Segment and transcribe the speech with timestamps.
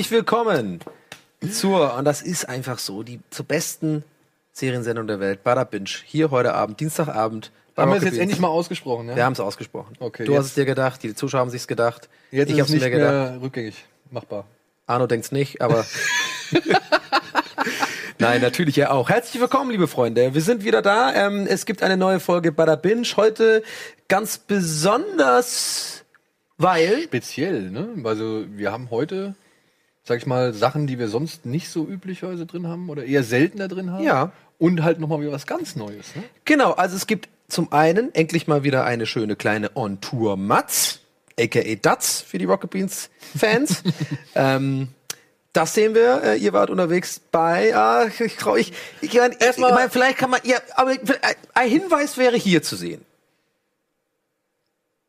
[0.00, 0.80] Herzlich willkommen
[1.52, 4.02] zur, und das ist einfach so, die zur besten
[4.50, 5.90] Seriensendung der Welt, Bada Binge.
[6.06, 7.50] Hier heute Abend, Dienstagabend.
[7.76, 8.22] Haben wir es jetzt Beans.
[8.22, 9.16] endlich mal ausgesprochen, ja?
[9.16, 9.98] Wir haben es ausgesprochen.
[10.00, 12.08] Okay, du jetzt- hast es dir gedacht, die Zuschauer haben sich's gedacht.
[12.30, 13.12] Jetzt ich ist es nicht mir gedacht.
[13.32, 14.46] mehr rückgängig machbar.
[14.86, 15.84] Arno denkt's nicht, aber.
[18.18, 19.10] Nein, natürlich ja auch.
[19.10, 20.32] Herzlich willkommen, liebe Freunde.
[20.32, 21.12] Wir sind wieder da.
[21.12, 23.06] Ähm, es gibt eine neue Folge Bada Binge.
[23.16, 23.62] Heute
[24.08, 26.06] ganz besonders,
[26.56, 27.02] weil.
[27.02, 27.86] Speziell, ne?
[28.04, 29.34] Also wir haben heute,
[30.10, 33.68] sag ich mal, Sachen, die wir sonst nicht so üblicherweise drin haben oder eher seltener
[33.68, 34.02] drin haben.
[34.02, 34.32] Ja.
[34.58, 36.24] Und halt nochmal wieder was ganz Neues, ne?
[36.44, 40.98] Genau, also es gibt zum einen endlich mal wieder eine schöne kleine On-Tour Matz,
[41.38, 43.08] aka Dutz für die Rocket Beans
[43.38, 43.84] Fans.
[44.34, 44.88] ähm,
[45.52, 46.24] das sehen wir.
[46.24, 47.72] Äh, ihr wart unterwegs bei.
[47.76, 48.72] Ah, ich trau ich.
[49.02, 50.40] Ich, mein, ich, ich Erstmal- mein, vielleicht kann man.
[50.42, 50.96] Ja, aber
[51.54, 53.04] ein Hinweis wäre hier zu sehen.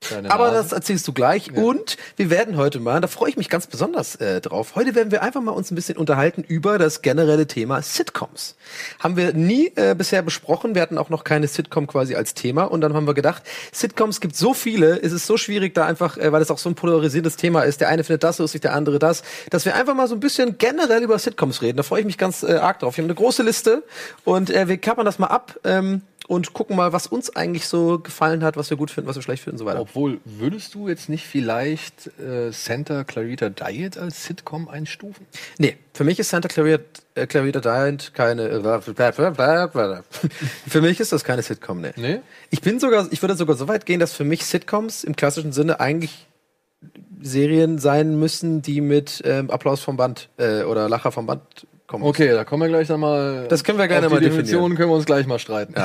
[0.10, 1.54] Deine Aber das erzählst du gleich.
[1.54, 4.74] Und wir werden heute mal, da freue ich mich ganz besonders äh, drauf.
[4.76, 8.56] Heute werden wir einfach mal uns ein bisschen unterhalten über das generelle Thema Sitcoms.
[9.00, 10.74] Haben wir nie äh, bisher besprochen.
[10.74, 12.64] Wir hatten auch noch keine Sitcom quasi als Thema.
[12.64, 16.18] Und dann haben wir gedacht, Sitcoms gibt so viele, es ist so schwierig da einfach,
[16.18, 17.80] äh, weil es auch so ein polarisiertes Thema ist.
[17.80, 19.22] Der eine findet das lustig, der andere das,
[19.52, 21.78] dass wir einfach mal so ein bisschen generell über Sitcoms reden.
[21.78, 22.98] Da freue ich mich ganz äh, arg drauf.
[22.98, 23.84] Wir haben eine große Liste
[24.24, 25.60] und äh, wir kappern das mal ab.
[25.64, 29.16] Ähm, und gucken mal, was uns eigentlich so gefallen hat, was wir gut finden, was
[29.16, 29.82] wir schlecht finden und so weiter.
[29.82, 35.26] Obwohl, würdest du jetzt nicht vielleicht äh, Santa Clarita Diet als Sitcom einstufen?
[35.58, 36.84] Nee, für mich ist Santa Clarita,
[37.16, 38.50] äh, Clarita Diet keine.
[38.50, 38.62] Äh,
[40.68, 41.94] für mich ist das keine Sitcom, nee.
[41.96, 42.22] Nee?
[42.50, 45.52] Ich bin sogar, ich würde sogar so weit gehen, dass für mich Sitcoms im klassischen
[45.52, 46.28] Sinne eigentlich
[47.22, 51.42] Serien sein müssen, die mit ähm, Applaus vom Band äh, oder Lacher vom Band
[51.92, 52.04] kommen.
[52.06, 53.48] Okay, da kommen wir gleich dann mal.
[53.50, 54.46] Das können wir gerne mal definieren.
[54.46, 55.76] Definition können wir uns gleich mal streiten.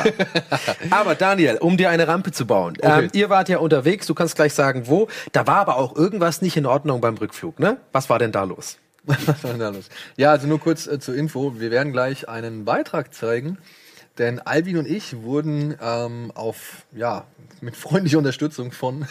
[0.90, 2.78] Aber Daniel, um dir eine Rampe zu bauen.
[2.80, 5.08] Ähm, ihr wart ja unterwegs, du kannst gleich sagen, wo.
[5.32, 7.78] Da war aber auch irgendwas nicht in Ordnung beim Rückflug, ne?
[7.92, 8.78] Was war denn da los?
[9.04, 9.88] Was war denn da los?
[10.16, 11.54] Ja, also nur kurz äh, zur Info.
[11.58, 13.58] Wir werden gleich einen Beitrag zeigen,
[14.18, 17.24] denn Alvin und ich wurden ähm, auf, ja,
[17.60, 19.06] mit freundlicher Unterstützung von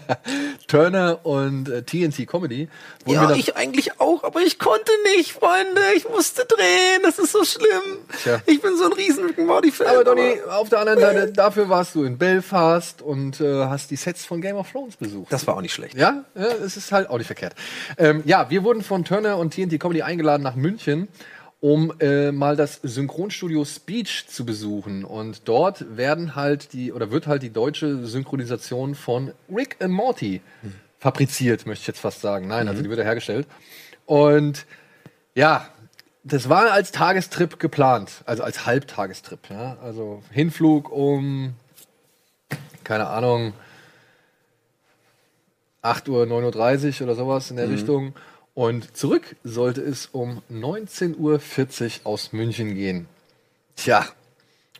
[0.68, 2.68] Turner und äh, TNT Comedy.
[3.06, 5.80] Ja, ich eigentlich auch, aber ich konnte nicht, Freunde.
[5.96, 7.02] Ich musste drehen.
[7.02, 7.98] Das ist so schlimm.
[8.22, 8.40] Tja.
[8.46, 9.86] Ich bin so ein riesen Rick Morty-Fan.
[9.86, 13.96] aber Donny, auf der anderen Seite, dafür warst du in Belfast und äh, hast die
[13.96, 15.32] Sets von Game of Thrones besucht.
[15.32, 15.94] Das war auch nicht schlecht.
[15.96, 17.54] Ja, ja, es ist halt auch nicht verkehrt.
[17.98, 21.08] Ähm, ja, wir wurden von Turner und TNT Comedy eingeladen nach München,
[21.62, 25.04] um äh, mal das Synchronstudio Speech zu besuchen.
[25.04, 30.40] Und dort werden halt die, oder wird halt die deutsche Synchronisation von Rick and Morty
[30.98, 32.48] fabriziert, möchte ich jetzt fast sagen.
[32.48, 33.46] Nein, also die wird hergestellt.
[34.06, 34.66] Und
[35.36, 35.68] ja,
[36.24, 39.48] das war als Tagestrip geplant, also als Halbtagestrip.
[39.48, 39.76] Ja?
[39.84, 41.54] Also Hinflug um,
[42.82, 43.52] keine Ahnung,
[45.82, 48.14] 8 Uhr, 9.30 Uhr oder sowas in der Richtung.
[48.54, 51.40] Und zurück sollte es um 19.40 Uhr
[52.04, 53.06] aus München gehen.
[53.76, 54.04] Tja,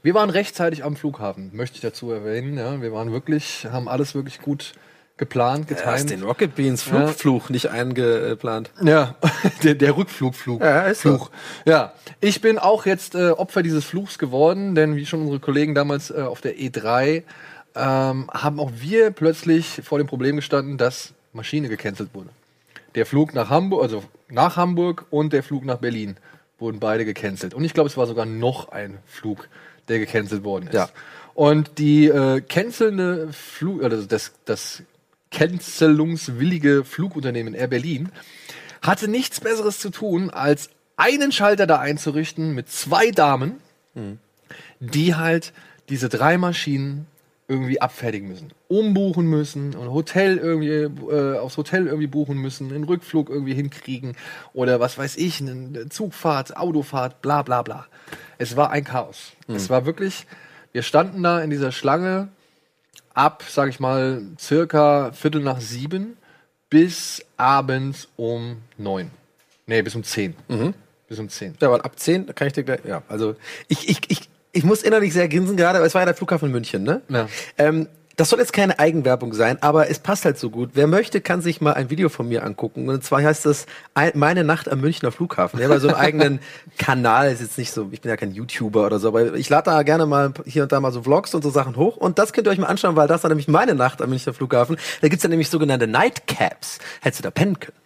[0.03, 2.59] wir waren rechtzeitig am Flughafen, möchte ich dazu erwähnen.
[2.59, 4.75] Ja, wir waren wirklich, haben alles wirklich gut
[5.16, 6.11] geplant, Du hast getimt.
[6.11, 8.71] den Rocket Beans Flugfluch nicht eingeplant.
[8.82, 9.15] Ja,
[9.62, 10.61] der, der Rückflugflug.
[10.61, 11.16] Ja, ist so.
[11.16, 11.31] Fluch.
[11.65, 15.75] Ja, ich bin auch jetzt äh, Opfer dieses Fluchs geworden, denn wie schon unsere Kollegen
[15.75, 17.22] damals äh, auf der E3
[17.75, 22.28] ähm, haben auch wir plötzlich vor dem Problem gestanden, dass Maschine gecancelt wurde.
[22.94, 26.16] Der Flug nach Hamburg, also nach Hamburg und der Flug nach Berlin
[26.58, 27.54] wurden beide gecancelt.
[27.54, 29.48] Und ich glaube, es war sogar noch ein Flug,
[29.88, 30.75] der gecancelt worden ist.
[30.75, 30.88] Ja.
[31.34, 34.82] Und die äh, cancelnde Flug, also das, das
[35.31, 38.10] cancelungswillige Flugunternehmen Air Berlin
[38.82, 43.61] hatte nichts Besseres zu tun, als einen Schalter da einzurichten mit zwei Damen,
[44.81, 45.52] die halt
[45.88, 47.06] diese drei Maschinen
[47.52, 50.70] irgendwie abfertigen müssen, umbuchen müssen, ein Hotel irgendwie
[51.12, 54.16] äh, aufs Hotel irgendwie buchen müssen, einen Rückflug irgendwie hinkriegen
[54.54, 57.87] oder was weiß ich, eine Zugfahrt, Autofahrt, bla bla bla.
[58.38, 59.32] Es war ein Chaos.
[59.49, 60.26] Es war wirklich,
[60.72, 62.28] wir standen da in dieser Schlange
[63.12, 66.16] ab, sag ich mal, circa Viertel nach sieben
[66.70, 69.10] bis abends um neun.
[69.66, 70.34] Nee, bis um zehn.
[71.06, 71.55] Bis um zehn.
[71.60, 72.81] Ja, weil ab 10 da kann ich dir gleich.
[72.87, 73.37] Ja, also
[73.69, 76.50] ich, ich, ich, ich muss innerlich sehr grinsen gerade, aber es war ja der Flughafen
[76.50, 77.00] München, ne?
[77.08, 77.28] Ja.
[77.58, 80.72] Ähm, das soll jetzt keine Eigenwerbung sein, aber es passt halt so gut.
[80.75, 82.90] Wer möchte, kann sich mal ein Video von mir angucken.
[82.90, 83.64] Und zwar heißt das
[83.94, 85.58] Ein- Meine Nacht am Münchner Flughafen.
[85.58, 85.96] Ich habe so einen
[86.28, 86.40] eigenen
[86.76, 89.70] Kanal, ist jetzt nicht so, ich bin ja kein YouTuber oder so, aber ich lade
[89.70, 91.96] da gerne mal hier und da mal so Vlogs und so Sachen hoch.
[91.96, 94.34] Und das könnt ihr euch mal anschauen, weil das war nämlich meine Nacht am Münchner
[94.34, 94.76] Flughafen.
[95.00, 96.81] Da gibt's dann nämlich sogenannte Nightcaps.
[97.00, 97.78] Hättest du da pennen können.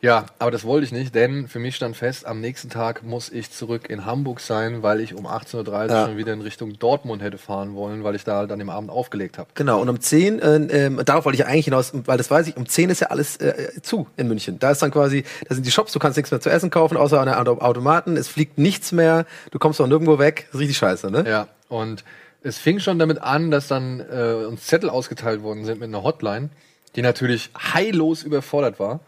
[0.00, 3.30] Ja, aber das wollte ich nicht, denn für mich stand fest, am nächsten Tag muss
[3.30, 6.06] ich zurück in Hamburg sein, weil ich um 18.30 Uhr Ja.
[6.06, 8.90] schon wieder in Richtung Dortmund hätte fahren wollen, weil ich da halt an dem Abend
[8.90, 9.48] aufgelegt habe.
[9.54, 10.56] Genau, und um 10, äh,
[10.86, 13.36] ähm, darauf wollte ich eigentlich hinaus, weil das weiß ich, um 10 ist ja alles
[13.38, 14.58] äh, zu in München.
[14.58, 16.96] Da ist dann quasi, da sind die Shops, du kannst nichts mehr zu essen kaufen,
[16.96, 20.60] außer an den Automaten, es fliegt nichts mehr, du kommst auch nirgendwo weg, das ist
[20.60, 21.24] richtig scheiße, ne?
[21.26, 22.04] Ja, und
[22.42, 26.02] es fing schon damit an, dass dann äh, uns Zettel ausgeteilt worden sind mit einer
[26.02, 26.50] Hotline,
[26.96, 29.00] die natürlich heillos überfordert war.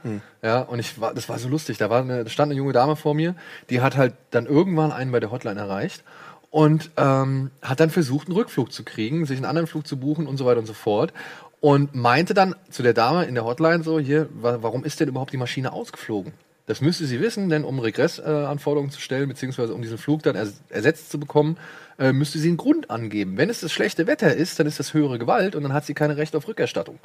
[0.43, 1.79] Ja, und ich war, das war so lustig.
[1.79, 3.35] Da war eine, stand eine junge Dame vor mir,
[3.71, 6.03] die hat halt dann irgendwann einen bei der Hotline erreicht
[6.51, 10.27] und ähm, hat dann versucht, einen Rückflug zu kriegen, sich einen anderen Flug zu buchen
[10.27, 11.13] und so weiter und so fort.
[11.61, 15.09] Und meinte dann zu der Dame in der Hotline so, hier, wa warum ist denn
[15.09, 16.33] überhaupt die Maschine ausgeflogen?
[16.67, 20.35] Das müsste sie wissen, denn um Regressanforderungen äh, zu stellen, beziehungsweise um diesen Flug dann
[20.35, 21.59] ers ersetzt zu bekommen,
[21.99, 23.37] äh, müsste sie einen Grund angeben.
[23.37, 25.95] Wenn es das schlechte Wetter ist, dann ist das höhere Gewalt und dann hat sie
[25.95, 26.99] keine Recht auf Rückerstattung.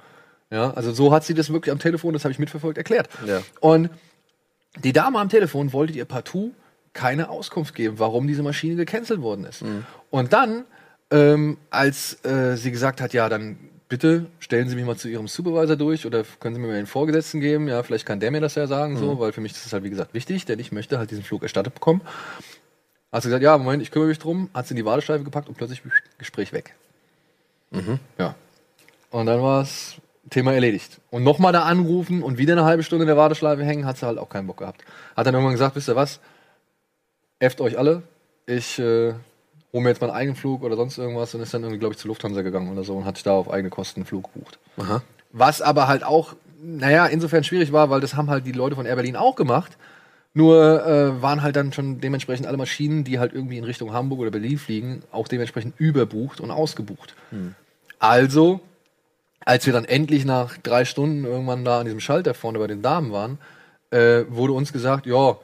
[0.51, 3.09] Ja, also so hat sie das wirklich am Telefon, das habe ich mitverfolgt, erklärt.
[3.25, 3.41] Ja.
[3.61, 3.89] Und
[4.83, 6.51] die Dame am Telefon wollte ihr partout
[6.93, 9.63] keine Auskunft geben, warum diese Maschine gecancelt worden ist.
[10.09, 10.65] Und dann,
[11.09, 13.57] ähm, als äh, sie gesagt hat, ja, dann
[13.87, 16.87] bitte stellen Sie mich mal zu Ihrem Supervisor durch oder können Sie mir mal einen
[16.87, 19.65] Vorgesetzten geben, ja, vielleicht kann der mir das ja sagen, so, weil für mich ist
[19.65, 22.01] das halt, wie gesagt, wichtig, denn ich möchte halt diesen Flug erstattet bekommen.
[23.11, 25.49] Hat sie gesagt, ja, Moment, ich kümmere mich drum, hat sie in die Warteschleife gepackt
[25.49, 25.81] und plötzlich
[26.17, 26.75] Gespräch weg.
[28.17, 28.35] Ja.
[29.09, 29.95] Und dann war es
[30.29, 30.99] Thema erledigt.
[31.09, 34.05] Und nochmal da anrufen und wieder eine halbe Stunde in der Warteschleife hängen, hat sie
[34.05, 34.83] halt auch keinen Bock gehabt.
[35.15, 36.19] Hat dann irgendwann gesagt, wisst ihr was?
[37.39, 38.03] Efft euch alle.
[38.45, 39.13] Ich äh,
[39.73, 41.99] hole mir jetzt meinen eigenen Flug oder sonst irgendwas und ist dann irgendwie, glaube ich,
[41.99, 44.59] zu Lufthansa gegangen oder so und hat sich da auf eigene Kosten einen Flug gebucht.
[44.77, 45.01] Aha.
[45.31, 48.85] Was aber halt auch, naja, insofern schwierig war, weil das haben halt die Leute von
[48.85, 49.77] Air Berlin auch gemacht.
[50.33, 54.19] Nur äh, waren halt dann schon dementsprechend alle Maschinen, die halt irgendwie in Richtung Hamburg
[54.19, 57.15] oder Berlin fliegen, auch dementsprechend überbucht und ausgebucht.
[57.99, 58.61] Also,
[59.45, 62.81] als wir dann endlich nach drei Stunden irgendwann da an diesem Schalter vorne bei den
[62.81, 63.37] Damen waren,
[63.89, 65.37] äh, wurde uns gesagt, ja,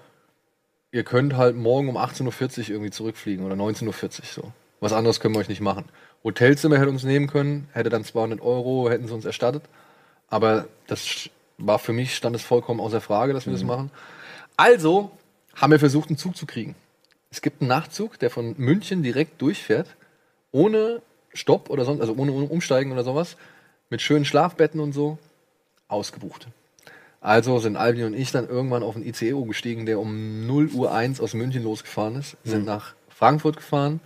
[0.91, 4.51] ihr könnt halt morgen um 18.40 Uhr irgendwie zurückfliegen oder 19.40 Uhr so.
[4.79, 5.85] Was anderes können wir euch nicht machen.
[6.23, 9.63] Hotelzimmer hätte uns nehmen können, hätte dann 200 Euro, hätten sie uns erstattet.
[10.27, 13.91] Aber das war für mich, stand es vollkommen außer Frage, dass wir das machen.
[14.55, 15.11] Also
[15.55, 16.75] haben wir versucht, einen Zug zu kriegen.
[17.31, 19.87] Es gibt einen Nachtzug, der von München direkt durchfährt,
[20.51, 21.01] ohne
[21.33, 23.37] Stopp oder sonst, also ohne, ohne Umsteigen oder sowas,
[23.89, 25.17] mit schönen Schlafbetten und so,
[25.87, 26.47] ausgebucht.
[27.21, 30.93] Also sind Alvin und ich dann irgendwann auf einen ICE umgestiegen, der um 0 Uhr
[30.93, 33.99] 1 aus München losgefahren ist, sind nach Frankfurt gefahren,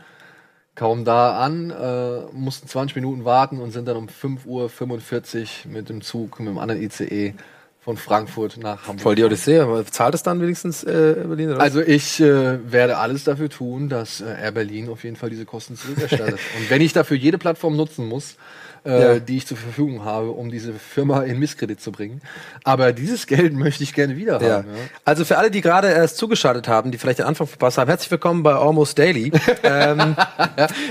[0.76, 5.90] kaum da an, äh, mussten 20 Minuten warten und sind dann um 5.45 Uhr mit
[5.90, 7.34] dem Zug, mit dem anderen ICE
[7.82, 9.02] von Frankfurt nach Hamburg.
[9.02, 11.52] Voll die Odyssee, aber zahlt es dann wenigstens äh, Berlin?
[11.52, 11.60] Oder?
[11.60, 15.46] Also ich äh, werde alles dafür tun, dass äh, Air Berlin auf jeden Fall diese
[15.46, 16.40] Kosten zurückerstattet.
[16.60, 18.36] Und wenn ich dafür jede Plattform nutzen muss,
[18.86, 19.20] äh, Ja.
[19.20, 22.22] die ich zur Verfügung habe, um diese Firma in Misskredit zu bringen.
[22.64, 24.58] Aber dieses Geld möchte ich gerne wieder Ja.
[24.58, 24.68] haben.
[24.70, 24.80] Ja.
[25.06, 28.10] Also für alle, die gerade erst zugeschaltet haben, die vielleicht den Anfang verpasst haben, herzlich
[28.12, 29.32] willkommen bei Almost Daily.
[29.64, 30.16] ähm,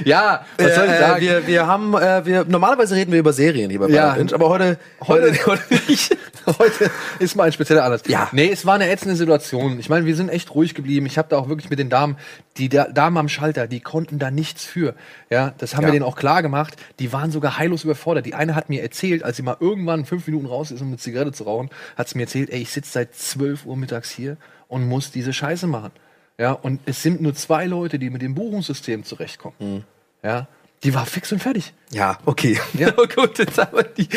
[0.05, 1.21] Ja, was soll ich äh, sagen?
[1.21, 4.13] Wir, wir haben, äh, wir, normalerweise reden wir über Serien hier bei Ja.
[4.15, 6.17] Binge, aber heute, heute, heute nicht.
[6.47, 8.03] Heute ist mal ein spezieller Anlass.
[8.07, 8.29] Ja.
[8.33, 9.79] Nee, es war eine ätzende Situation.
[9.79, 11.05] Ich meine, wir sind echt ruhig geblieben.
[11.07, 12.17] Ich habe da auch wirklich mit den Damen,
[12.57, 14.94] die Da- Damen am Schalter, die konnten da nichts für.
[15.29, 16.75] Ja, das haben wir denen auch klar gemacht.
[16.99, 18.27] Die waren sogar heillos überfordert.
[18.27, 20.99] Die eine hat mir erzählt, als sie mal irgendwann fünf Minuten raus ist, um eine
[20.99, 24.37] Zigarette zu rauchen, hat sie mir erzählt, ey, ich sitze seit 12 Uhr mittags hier
[24.69, 25.93] und muss diese Scheiße machen.
[26.39, 29.56] Ja, und es sind nur zwei Leute, die mit dem Buchungssystem zurechtkommen.
[29.58, 29.84] Mhm.
[30.22, 30.49] Ja,
[30.82, 31.75] die war fix und fertig.
[31.91, 32.58] Ja, okay.
[32.72, 32.91] Ja.
[33.15, 34.08] gut, jetzt haben wir die.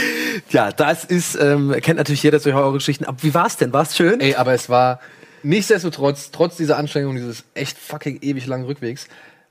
[0.50, 3.06] Ja, das ist, ähm, kennt natürlich jeder solche Horrorgeschichten.
[3.06, 3.74] Aber wie war's denn?
[3.74, 4.22] War's schön?
[4.22, 5.02] Ey, aber es war
[5.44, 9.08] nichtsdestotrotz, trotz dieser Anstrengung, dieses echt fucking ewig langen Rückwegs,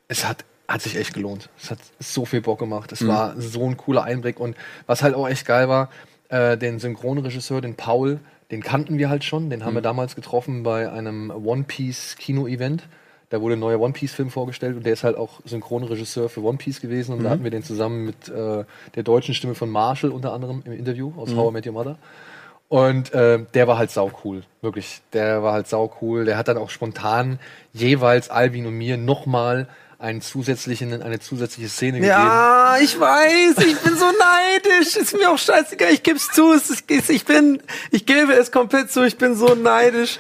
[0.09, 1.51] es hat, hat sich echt gelohnt.
[1.59, 2.93] Es hat so viel Bock gemacht.
[2.93, 4.41] Es war so ein cooler Einblick.
[4.41, 5.91] Und was halt auch echt geil war,
[6.31, 9.51] äh, den Synchronregisseur, den Paul, den kannten wir halt schon.
[9.51, 12.85] Den haben wir damals getroffen bei einem One Piece Kino-Event.
[13.29, 16.59] Da wurde ein neuer One Piece-Film vorgestellt und der ist halt auch Synchronregisseur für One
[16.59, 17.15] Piece gewesen.
[17.15, 18.65] Und da hatten wir den zusammen mit äh,
[18.95, 21.97] der deutschen Stimme von Marshall unter anderem im Interview aus How I Met Your Mother.
[22.69, 25.03] Und äh, der war halt sau cool, wirklich.
[25.13, 26.25] Der war halt sau cool.
[26.25, 27.39] Der hat dann auch spontan
[27.75, 29.69] jeweils Alvin und mir nochmal
[30.03, 32.09] einen zusätzlichen, eine zusätzliche Szene gegeben.
[32.09, 34.97] Ja, ich weiß, ich bin so neidisch.
[34.97, 36.53] Ist mir auch scheißegal, ich geb's zu.
[36.53, 40.19] Ist, ich bin, ich gebe es komplett zu, ich bin so neidisch.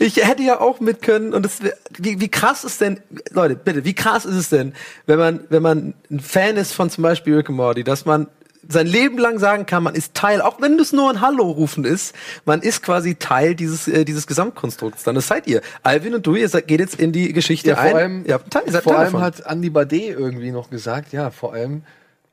[0.00, 1.58] Ich hätte ja auch mit können und das,
[1.98, 4.74] wie, wie krass ist denn, Leute, bitte, wie krass ist es denn,
[5.06, 8.26] wenn man, wenn man ein Fan ist von zum Beispiel Rick and Morty, dass man
[8.68, 11.84] sein Leben lang sagen kann, man ist Teil, auch wenn es nur ein Hallo rufen
[11.84, 12.14] ist,
[12.44, 15.02] man ist quasi Teil dieses, äh, dieses Gesamtkonstrukts.
[15.04, 15.62] Dann das seid ihr.
[15.82, 17.90] Alvin und du, ihr seid, geht jetzt in die Geschichte Ja, ein.
[17.90, 19.22] vor allem, ihr habt einen Teil, vor Teil allem davon.
[19.22, 21.82] hat Andy Bade irgendwie noch gesagt, ja, vor allem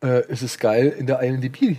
[0.03, 1.77] äh, ist es geil in der IMDb.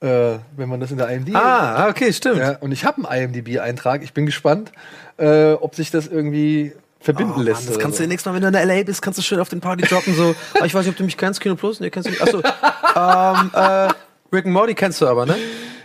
[0.00, 1.34] Äh, wenn man das in der IMDb.
[1.36, 2.36] Ah, okay, stimmt.
[2.38, 4.02] Ja, und ich habe einen IMDb-Eintrag.
[4.02, 4.70] Ich bin gespannt,
[5.16, 6.72] äh, ob sich das irgendwie
[7.06, 7.62] verbinden Oh, lässt.
[7.64, 8.04] Mann, das kannst so.
[8.04, 9.84] du nächstes Mal, wenn du in der LA bist, kannst du schön auf den Party
[9.86, 12.10] joggen, so, ah, ich weiß nicht, ob du mich kennst, Kino Plus, nee, kennst du
[12.10, 12.22] nicht.
[12.22, 13.88] Achso, ähm, äh,
[14.34, 15.36] Rick and Morty kennst du aber, ne?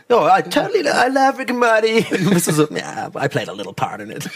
[0.09, 2.05] No, I totally, I love Rick and Morty.
[2.09, 4.29] Du bist du so, yeah, I played a little part in it.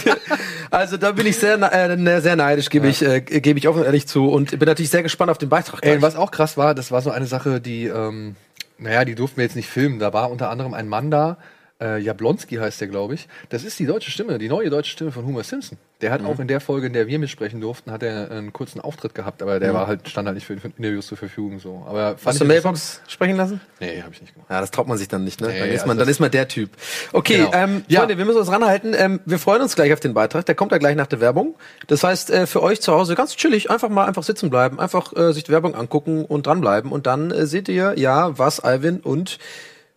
[0.70, 3.84] also da bin ich sehr, ne- äh, sehr neidisch, gebe ich, äh, gebe ich offen
[3.84, 5.84] ehrlich zu und bin natürlich sehr gespannt auf den Beitrag.
[5.86, 8.34] Ey, was auch krass war, das war so eine Sache, die, ähm,
[8.78, 10.00] naja, die durften wir jetzt nicht filmen.
[10.00, 11.36] Da war unter anderem ein Mann da,
[11.82, 13.28] äh, Jablonski heißt der, glaube ich.
[13.48, 15.76] Das ist die deutsche Stimme, die neue deutsche Stimme von Homer Simpson.
[16.00, 16.14] Der Mhm.
[16.14, 19.14] hat auch in der Folge, in der wir mitsprechen durften, hat er einen kurzen Auftritt
[19.14, 21.84] gehabt, aber der war halt, stand halt nicht für, für Interviews zur Verfügung, so.
[21.88, 22.16] Aber Mhm.
[22.24, 22.44] Hast du.
[22.44, 23.60] Mailbox sprechen lassen?
[23.80, 24.50] Nee, habe ich nicht gemacht.
[24.50, 25.48] Ja, das traut man sich dann nicht, ne?
[25.48, 26.70] Nee, dann, ist also man, dann ist man der Typ.
[27.12, 27.50] Okay, Genau.
[27.52, 28.00] ähm, Ja.
[28.00, 28.94] Freunde, wir müssen uns ranhalten.
[28.96, 30.46] Ähm, wir freuen uns gleich auf den Beitrag.
[30.46, 31.54] Der kommt ja gleich nach der Werbung.
[31.86, 35.12] Das heißt, äh, für euch zu Hause ganz chillig, einfach mal einfach sitzen bleiben, einfach
[35.16, 36.90] äh, sich die Werbung angucken und dranbleiben.
[36.90, 39.38] Und dann äh, seht ihr, ja, was Alvin und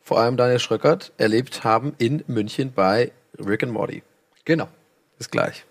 [0.06, 4.04] vor allem Daniel Schröckert erlebt haben in München bei Rick and Morty.
[4.46, 4.68] Genau.
[5.18, 5.66] Bis gleich.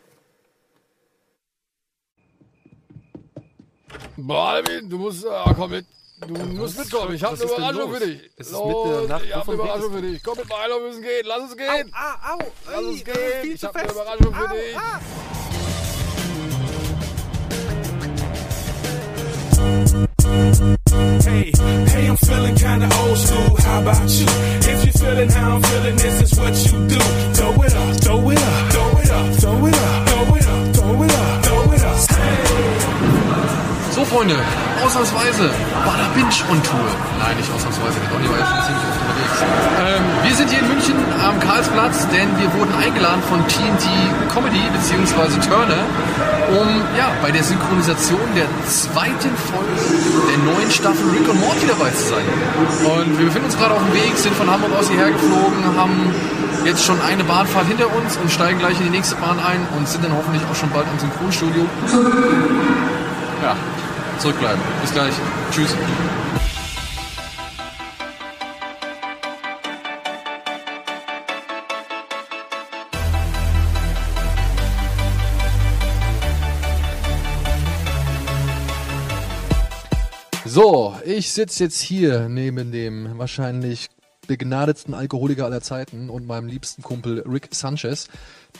[4.29, 5.87] Alvin, du musst, ah, komm mit.
[6.27, 7.15] Du musst mitkommen.
[7.15, 8.31] Ich habe eine Überraschung für dich.
[8.37, 9.25] Es ist mitten in der Nacht.
[9.25, 10.23] Ich habe eine Überraschung für dich.
[10.25, 11.27] Komm mit, Milo, wir müssen gehen.
[11.27, 11.93] Lass uns gehen.
[11.95, 12.39] Au, au,
[12.73, 13.53] Lass uns gehen.
[13.55, 14.77] Ich habe eine Überraschung für dich.
[21.25, 21.53] Hey,
[21.87, 23.54] hey, I'm feeling kinda old school.
[23.75, 24.27] How about you?
[24.71, 27.01] If you're feeling how I'm feeling, this is what you do.
[27.35, 30.75] Throw it up, throw it up, throw it up, throw it up, throw it up,
[30.77, 31.99] throw it up, throw it up.
[33.91, 34.39] So, Freunde,
[34.79, 35.51] ausnahmsweise
[35.85, 36.87] Bada Binge on Tour.
[37.19, 39.43] Nein, nicht ausnahmsweise, der Donny war ja schon ziemlich unterwegs.
[39.83, 40.95] Ähm, wir sind hier in München
[41.35, 43.87] am Karlsplatz, denn wir wurden eingeladen von TNT
[44.33, 45.41] Comedy bzw.
[45.49, 45.83] Turner,
[46.51, 49.75] um ja, bei der Synchronisation der zweiten Folge
[50.29, 52.25] der neuen Staffel Rick und Morty dabei zu sein.
[52.85, 56.15] Und wir befinden uns gerade auf dem Weg, sind von Hamburg aus hierher geflogen, haben
[56.65, 59.89] jetzt schon eine Bahnfahrt hinter uns und steigen gleich in die nächste Bahn ein und
[59.89, 61.67] sind dann hoffentlich auch schon bald am Synchronstudio.
[63.43, 63.57] Ja,
[64.19, 64.61] zurückbleiben.
[64.83, 65.13] Bis gleich.
[65.51, 65.75] Tschüss.
[80.55, 83.89] So, ich sitze jetzt hier neben dem wahrscheinlich
[84.29, 88.07] begnadetsten Alkoholiker aller Zeiten und meinem liebsten Kumpel Rick Sanchez.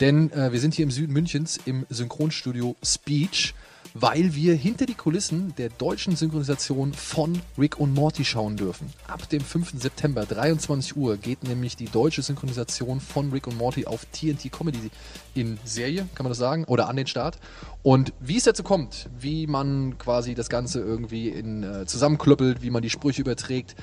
[0.01, 3.55] Denn äh, wir sind hier im Süden Münchens im Synchronstudio Speech,
[3.97, 8.93] weil wir hinter die Kulissen der deutschen Synchronisation von Rick und Morty schauen dürfen.
[9.07, 9.81] Ab dem 5.
[9.81, 14.91] September, 23 Uhr, geht nämlich die deutsche Synchronisation von Rick und Morty auf TNT Comedy
[15.35, 17.39] in Serie, kann man das sagen, oder an den Start.
[17.85, 22.71] Und wie es dazu kommt, wie man quasi das Ganze irgendwie in, äh, zusammenklöppelt, wie
[22.71, 23.77] man die Sprüche überträgt,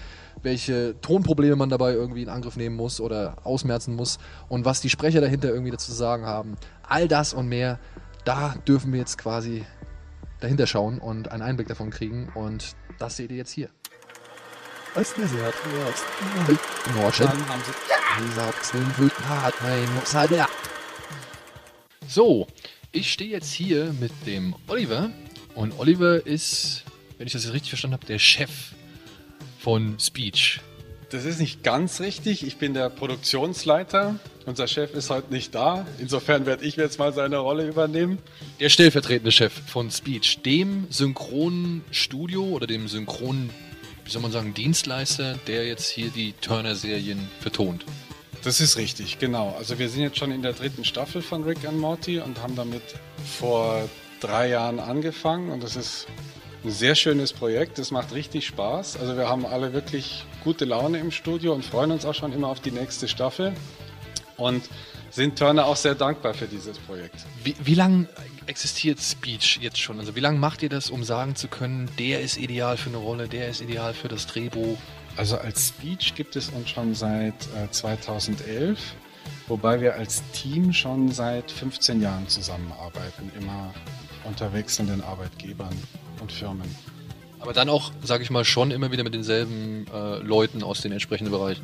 [0.43, 4.89] welche Tonprobleme man dabei irgendwie in Angriff nehmen muss oder ausmerzen muss und was die
[4.89, 6.57] Sprecher dahinter irgendwie dazu zu sagen haben.
[6.83, 7.79] All das und mehr,
[8.25, 9.63] da dürfen wir jetzt quasi
[10.41, 13.69] dahinter schauen und einen Einblick davon kriegen und das seht ihr jetzt hier.
[14.93, 15.31] Was ist das?
[16.95, 17.29] Nordschen.
[22.07, 22.47] So,
[22.91, 25.11] ich stehe jetzt hier mit dem Oliver
[25.55, 26.83] und Oliver ist,
[27.17, 28.73] wenn ich das jetzt richtig verstanden habe, der Chef
[29.59, 30.59] von Speech.
[31.11, 32.47] Das ist nicht ganz richtig.
[32.47, 34.15] Ich bin der Produktionsleiter.
[34.45, 35.85] Unser Chef ist heute nicht da.
[35.99, 38.17] Insofern werde ich jetzt mal seine Rolle übernehmen.
[38.61, 43.49] Der stellvertretende Chef von Speech, dem Synchronstudio oder dem Synchron,
[44.05, 47.83] wie soll man sagen, Dienstleister, der jetzt hier die Turner-Serien vertont.
[48.45, 49.53] Das ist richtig, genau.
[49.57, 52.55] Also wir sind jetzt schon in der dritten Staffel von Rick and Morty und haben
[52.55, 52.83] damit
[53.37, 53.89] vor
[54.21, 56.07] drei Jahren angefangen und das ist
[56.63, 57.79] ein sehr schönes Projekt.
[57.79, 58.95] Das macht richtig Spaß.
[58.95, 62.47] Also wir haben alle wirklich gute Laune im Studio und freuen uns auch schon immer
[62.47, 63.53] auf die nächste Staffel
[64.37, 64.63] und
[65.11, 67.25] sind Turner auch sehr dankbar für dieses Projekt.
[67.43, 68.07] Wie, wie lange
[68.47, 69.99] existiert Speech jetzt schon?
[69.99, 72.97] Also wie lange macht ihr das, um sagen zu können, der ist ideal für eine
[72.97, 74.77] Rolle, der ist ideal für das Drehbuch?
[75.17, 78.79] Also als Speech gibt es uns schon seit äh, 2011,
[79.47, 83.73] wobei wir als Team schon seit 15 Jahren zusammenarbeiten, immer
[84.23, 85.75] unter wechselnden Arbeitgebern
[86.21, 86.73] und Firmen.
[87.41, 90.91] Aber dann auch, sage ich mal, schon immer wieder mit denselben äh, Leuten aus den
[90.91, 91.63] entsprechenden Bereichen.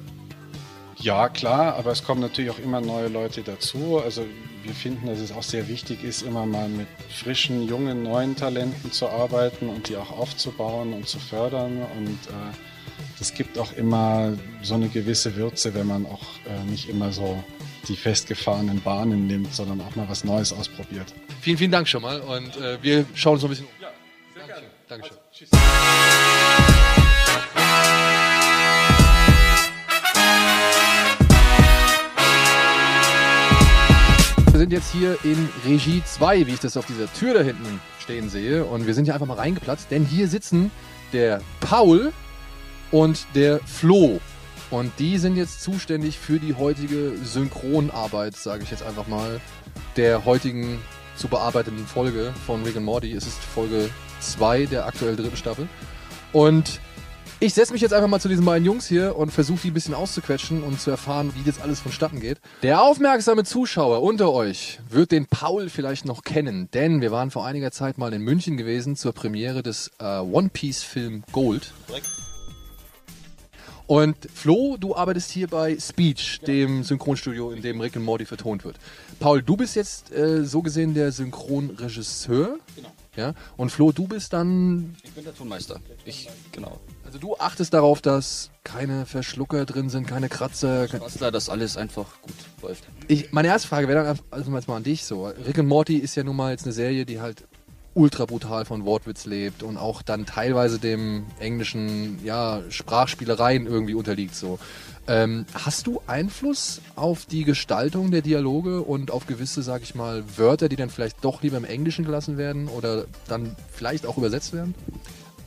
[1.00, 4.02] Ja, klar, aber es kommen natürlich auch immer neue Leute dazu.
[4.04, 4.26] Also
[4.64, 8.92] wir finden, dass es auch sehr wichtig ist, immer mal mit frischen, jungen, neuen Talenten
[8.92, 11.86] zu arbeiten und die auch aufzubauen und zu fördern.
[11.96, 12.56] Und äh,
[13.20, 17.44] das gibt auch immer so eine gewisse Würze, wenn man auch äh, nicht immer so
[17.88, 21.14] die festgefahrenen Bahnen nimmt, sondern auch mal was Neues ausprobiert.
[21.42, 23.87] Vielen, vielen Dank schon mal und äh, wir schauen uns noch ein bisschen um.
[24.88, 25.18] Dankeschön.
[25.18, 25.50] Also, tschüss.
[34.52, 37.82] Wir sind jetzt hier in Regie 2, wie ich das auf dieser Tür da hinten
[38.00, 38.64] stehen sehe.
[38.66, 40.72] Und wir sind hier einfach mal reingeplatzt, denn hier sitzen
[41.12, 42.14] der Paul
[42.92, 44.22] und der Flo.
[44.72, 49.40] Und die sind jetzt zuständig für die heutige Synchronarbeit, sage ich jetzt einfach mal,
[49.96, 50.80] der heutigen
[51.16, 53.14] zu bearbeitenden Folge von Rick and Morty.
[53.14, 55.68] Es ist Folge 2 der aktuell dritten Staffel.
[56.34, 56.80] Und
[57.40, 59.74] ich setze mich jetzt einfach mal zu diesen beiden Jungs hier und versuche die ein
[59.76, 62.40] bisschen auszuquetschen und zu erfahren, wie das alles vonstatten geht.
[62.64, 67.46] Der aufmerksame Zuschauer unter euch wird den Paul vielleicht noch kennen, denn wir waren vor
[67.46, 71.74] einiger Zeit mal in München gewesen zur Premiere des äh, One Piece Film Gold.
[73.86, 78.66] Und Flo, du arbeitest hier bei Speech, dem Synchronstudio, in dem Rick and Morty vertont
[78.66, 78.78] wird.
[79.20, 82.58] Paul, du bist jetzt äh, so gesehen der Synchronregisseur.
[82.76, 82.92] Genau.
[83.18, 83.34] Ja?
[83.58, 85.80] Und Flo, du bist dann Ich bin der Tonmeister.
[86.06, 86.80] Ich, genau.
[87.04, 90.88] also du achtest darauf, dass keine Verschlucker drin sind, keine Kratzer.
[90.88, 92.88] Kein Bastler, dass alles einfach gut läuft.
[93.08, 95.26] ich, meine erste Frage wäre dann also jetzt mal an dich so.
[95.26, 97.46] Rick and Morty ist ja nun mal jetzt eine Serie, die halt
[97.98, 104.36] ultra brutal von Wortwitz lebt und auch dann teilweise dem englischen ja, Sprachspielereien irgendwie unterliegt
[104.36, 104.60] so.
[105.08, 110.24] Ähm, hast du Einfluss auf die Gestaltung der Dialoge und auf gewisse, sag ich mal,
[110.36, 114.54] Wörter, die dann vielleicht doch lieber im Englischen gelassen werden oder dann vielleicht auch übersetzt
[114.54, 114.76] werden?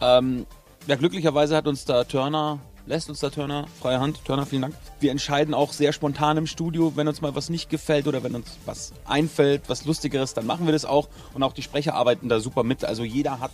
[0.00, 0.47] Ähm,
[0.87, 2.59] ja, glücklicherweise hat uns da Turner,
[2.91, 4.25] lässt uns da Turner, freie Hand.
[4.25, 4.75] Turner, vielen Dank.
[4.99, 8.35] Wir entscheiden auch sehr spontan im Studio, wenn uns mal was nicht gefällt oder wenn
[8.35, 11.09] uns was einfällt, was Lustigeres, dann machen wir das auch.
[11.33, 12.85] Und auch die Sprecher arbeiten da super mit.
[12.85, 13.53] Also jeder hat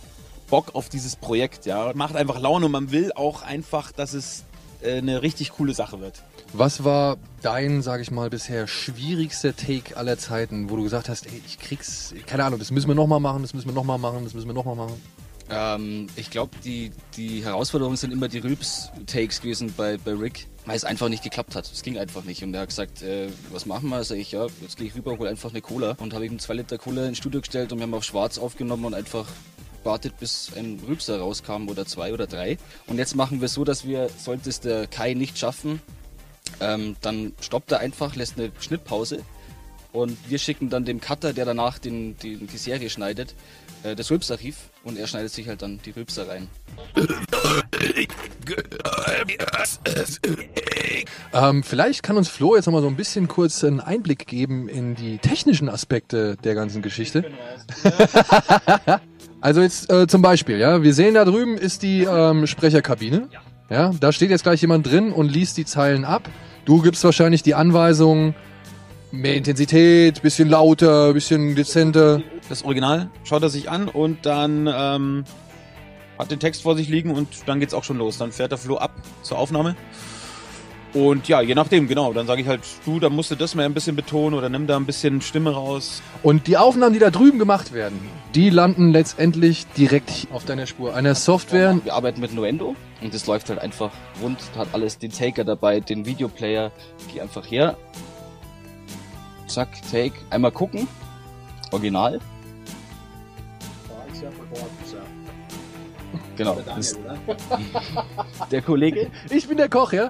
[0.49, 1.91] Bock auf dieses Projekt, ja.
[1.93, 4.43] Macht einfach Laune und man will auch einfach, dass es
[4.81, 6.23] äh, eine richtig coole Sache wird.
[6.53, 11.27] Was war dein, sag ich mal, bisher schwierigster Take aller Zeiten, wo du gesagt hast,
[11.27, 14.23] ey, ich krieg's, keine Ahnung, das müssen wir nochmal machen, das müssen wir nochmal machen,
[14.23, 14.99] das müssen wir nochmal machen?
[15.49, 20.75] Ähm, ich glaube, die, die Herausforderungen sind immer die Rülps-Takes gewesen bei, bei Rick, weil
[20.75, 21.69] es einfach nicht geklappt hat.
[21.71, 22.43] Es ging einfach nicht.
[22.43, 24.03] Und er hat gesagt, äh, was machen wir?
[24.03, 25.95] Sag ich, ja, jetzt gehe ich rüber, hol einfach eine Cola.
[25.99, 28.85] Und habe ihm zwei Liter Cola ins Studio gestellt und wir haben auf schwarz aufgenommen
[28.85, 29.27] und einfach
[29.83, 32.57] wartet, bis ein Rülpser rauskam oder zwei oder drei.
[32.87, 35.81] Und jetzt machen wir so, dass wir, sollte es der Kai nicht schaffen,
[36.59, 39.23] ähm, dann stoppt er einfach, lässt eine Schnittpause
[39.93, 43.33] und wir schicken dann dem Cutter, der danach den, die, die Serie schneidet,
[43.87, 46.47] äh, das Rülpsarchiv und er schneidet sich halt dann die Rülpser rein.
[51.33, 54.95] Ähm, vielleicht kann uns Flo jetzt nochmal so ein bisschen kurz einen Einblick geben in
[54.95, 57.25] die technischen Aspekte der ganzen Geschichte.
[59.41, 63.29] also jetzt äh, zum Beispiel, ja, wir sehen da drüben ist die ähm, Sprecherkabine.
[63.69, 66.29] Ja, da steht jetzt gleich jemand drin und liest die Zeilen ab.
[66.65, 68.33] Du gibst wahrscheinlich die Anweisung,
[69.11, 72.21] mehr Intensität, bisschen lauter, bisschen dezenter.
[72.49, 75.23] Das Original schaut er sich an und dann ähm,
[76.17, 78.17] hat den Text vor sich liegen und dann geht's auch schon los.
[78.17, 79.75] Dann fährt der Flo ab zur Aufnahme.
[80.93, 82.13] Und ja, je nachdem, genau.
[82.13, 84.67] Dann sage ich halt, du, da musst du das mal ein bisschen betonen oder nimm
[84.67, 86.01] da ein bisschen Stimme raus.
[86.23, 87.99] Und die Aufnahmen, die da drüben gemacht werden,
[88.33, 90.95] die landen letztendlich direkt auf deiner Spur.
[90.95, 93.91] Einer Software, Wir arbeiten mit Nuendo und das läuft halt einfach
[94.23, 96.71] rund, hat alles den Taker dabei, den Videoplayer.
[97.13, 97.77] Geh einfach her.
[99.47, 100.15] Zack, Take.
[100.29, 100.87] Einmal gucken.
[101.71, 102.19] Original.
[106.37, 106.57] Genau.
[106.65, 106.99] Das ist
[108.51, 109.09] der Kollege.
[109.29, 110.09] ich bin der Koch, ja?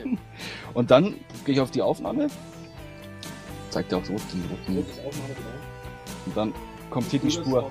[0.74, 2.28] Und dann gehe ich auf die Aufnahme.
[3.70, 4.84] Zeigt er auch so den roten.
[6.26, 6.54] Und dann
[6.88, 7.70] kommt hier die Spur.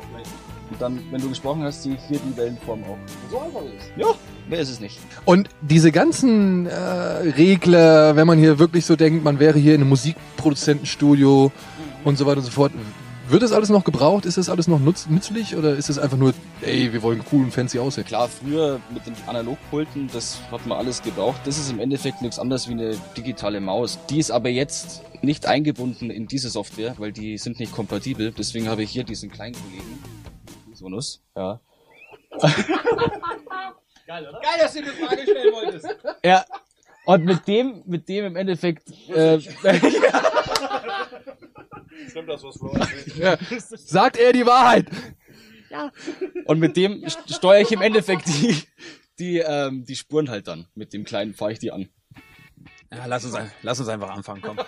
[0.71, 2.97] Und dann, wenn du gesprochen hast, sehe ich hier die Wellenform auch.
[3.31, 4.13] So einfach ist Ja,
[4.47, 4.99] wer ist es nicht?
[5.25, 9.81] Und diese ganzen äh, Regler, wenn man hier wirklich so denkt, man wäre hier in
[9.81, 11.51] einem Musikproduzentenstudio
[12.03, 12.71] und so weiter und so fort.
[13.29, 14.25] Wird das alles noch gebraucht?
[14.25, 17.43] Ist das alles noch nutz nützlich oder ist es einfach nur, ey, wir wollen cool
[17.43, 18.03] und fancy aussehen?
[18.03, 21.39] Klar, früher mit den Analogpulten, das hat man alles gebraucht.
[21.45, 23.99] Das ist im Endeffekt nichts anderes wie eine digitale Maus.
[24.09, 28.33] Die ist aber jetzt nicht eingebunden in diese Software, weil die sind nicht kompatibel.
[28.35, 30.03] Deswegen habe ich hier diesen kleinen Kollegen.
[30.73, 31.59] Sonus, ja.
[36.23, 36.45] Ja.
[37.05, 39.37] Und mit dem, mit dem im Endeffekt, äh,
[43.77, 44.87] Sagt er die Wahrheit?
[46.45, 48.55] und mit dem st- steuere ich im Endeffekt die,
[49.19, 50.67] die, ähm, die Spuren halt dann.
[50.75, 51.89] Mit dem kleinen fahre ich die an.
[52.91, 54.57] Ja, lass uns, lass uns einfach anfangen, komm.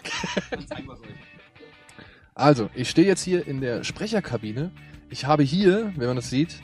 [2.34, 4.72] Also, ich stehe jetzt hier in der Sprecherkabine.
[5.10, 6.62] Ich habe hier, wenn man das sieht,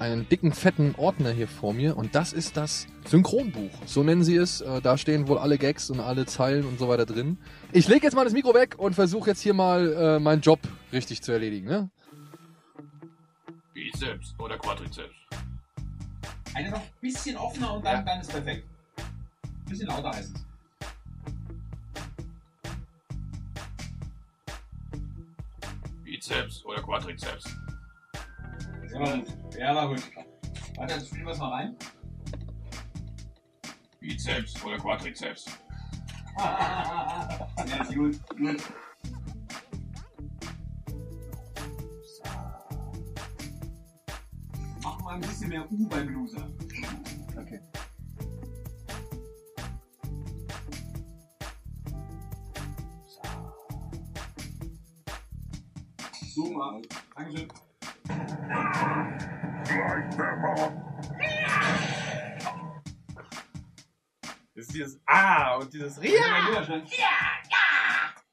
[0.00, 3.70] einen dicken, fetten Ordner hier vor mir und das ist das Synchronbuch.
[3.86, 4.60] So nennen sie es.
[4.60, 7.38] Äh, Da stehen wohl alle Gags und alle Zeilen und so weiter drin.
[7.72, 10.60] Ich lege jetzt mal das Mikro weg und versuche jetzt hier mal äh, meinen Job
[10.92, 11.66] richtig zu erledigen.
[11.66, 11.90] Ne?
[13.74, 15.14] Bizeps oder Quadrizeps.
[16.54, 18.64] Eine noch ein bisschen offener und dann, dann ist perfekt.
[18.96, 20.44] Ein bisschen lauter heißt es.
[26.04, 27.44] Bizeps oder Quadrizeps.
[28.92, 29.26] Ja, war gut.
[29.58, 30.02] Ja, war gut.
[30.76, 31.76] Warte, jetzt spielen wir es mal rein.
[34.00, 35.46] Bizeps oder Quadrizeps.
[36.38, 38.62] ja, ist gut, gut.
[44.82, 46.48] Mach mal ein bisschen mehr U beim Loser.
[47.36, 47.60] Okay.
[56.34, 56.80] So mal.
[57.16, 57.48] Dankeschön.
[64.54, 66.10] Das ist dieses Ah und dieses Ja!
[66.10, 66.64] Ja!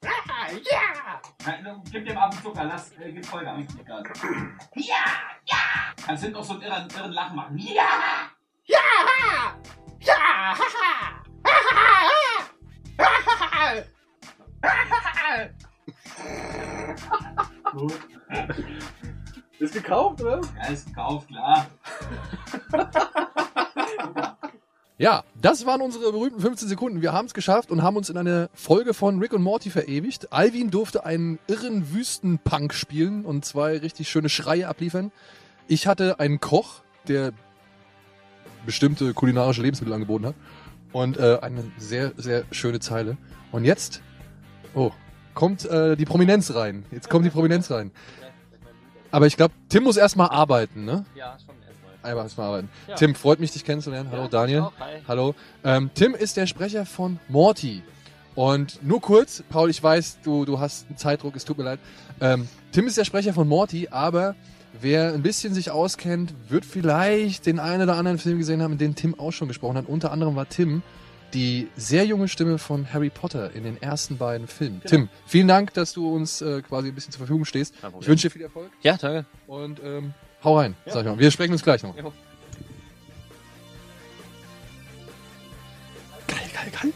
[0.01, 0.11] Ja!
[0.51, 1.21] Ja!
[1.45, 3.67] Nein, Gib dem ab den Zucker, lass, äh, gib Vollgas.
[3.85, 4.09] gerade.
[4.75, 5.05] Ja!
[5.45, 5.57] Ja!
[6.05, 7.57] Kannst hinten noch so einen irren, irren Lachen machen.
[7.57, 8.31] Ja!
[8.65, 8.77] Ja!
[9.99, 10.55] Ja!
[17.71, 17.99] Gut.
[18.57, 18.74] Ist
[19.75, 20.41] gekauft, oder?
[20.57, 21.67] Ja, ist gekauft, klar.
[24.97, 27.01] Ja, das waren unsere berühmten 15 Sekunden.
[27.01, 30.31] Wir haben es geschafft und haben uns in eine Folge von Rick und Morty verewigt.
[30.31, 35.11] Alvin durfte einen irren Wüstenpunk spielen und zwei richtig schöne Schreie abliefern.
[35.67, 37.33] Ich hatte einen Koch, der
[38.65, 40.35] bestimmte kulinarische Lebensmittel angeboten hat.
[40.93, 43.17] Und äh, eine sehr, sehr schöne Zeile.
[43.51, 44.01] Und jetzt,
[44.75, 44.91] oh,
[45.33, 46.85] kommt äh, die Prominenz rein.
[46.91, 47.91] Jetzt kommt die Prominenz rein.
[49.15, 51.05] Aber ich glaube, Tim muss erstmal arbeiten, ne?
[51.15, 51.93] Ja, schon erstmal.
[52.03, 52.69] Einmal erstmal arbeiten.
[52.85, 52.95] Ja.
[52.95, 54.09] Tim, freut mich, dich kennenzulernen.
[54.11, 54.59] Hallo Ja, Daniel.
[54.59, 54.73] auch.
[54.77, 54.99] Hi.
[55.07, 55.35] Hallo.
[55.63, 57.81] Ähm, Tim ist der Sprecher von Morty.
[58.35, 61.79] Und nur kurz, Paul, ich weiß, du, du hast einen Zeitdruck, es tut mir leid.
[62.19, 64.35] Ähm, Tim ist der Sprecher von Morty, aber
[64.81, 68.79] wer ein bisschen sich auskennt, wird vielleicht den einen oder anderen Film gesehen haben, in
[68.79, 69.85] dem Tim auch schon gesprochen hat.
[69.87, 70.83] Unter anderem war Tim
[71.33, 74.79] die sehr junge Stimme von Harry Potter in den ersten beiden Filmen.
[74.81, 74.89] Genau.
[74.89, 77.73] Tim, vielen Dank, dass du uns äh, quasi ein bisschen zur Verfügung stehst.
[77.99, 79.25] Ich wünsche dir viel Erfolg Ja, danke.
[79.47, 81.19] und ähm, hau rein, sag ich mal.
[81.19, 81.95] Wir sprechen uns gleich noch.
[81.97, 82.13] Jo.
[86.27, 86.93] Geil, geil, geil.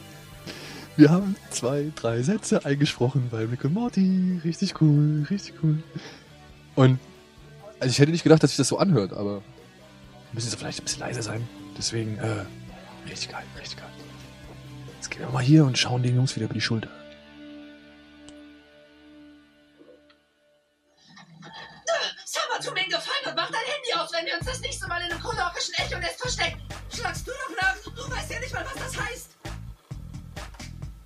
[0.96, 4.42] Wir haben zwei, drei Sätze eingesprochen bei Rick und Morty.
[4.44, 5.82] Richtig cool, richtig cool.
[6.76, 7.00] Und
[7.80, 9.42] also ich hätte nicht gedacht, dass sich das so anhört, aber
[10.34, 11.48] müssen sie vielleicht ein bisschen leiser sein.
[11.78, 12.46] Deswegen, äh,
[13.10, 13.89] richtig geil, richtig geil.
[15.20, 16.88] Gehen wir mal hier und schauen den Jungs wieder über die Schulter.
[22.24, 24.62] Sag mal, tu mir einen Gefallen und mach dein Handy aus, wenn wir uns das
[24.62, 26.62] nächste Mal in einem kolorischen Echo-Nest verstecken.
[26.96, 27.76] Schlagst du doch nach?
[27.84, 29.32] Du weißt ja nicht mal, was das heißt.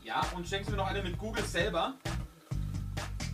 [0.03, 1.95] Ja, und schenkst mir noch eine mit Google selber.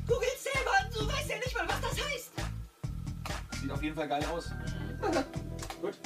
[0.08, 2.32] Google selber, du weißt ja nicht mal, was das heißt.
[3.62, 4.50] Sieht auf jeden Fall geil aus.
[5.82, 5.98] Gut.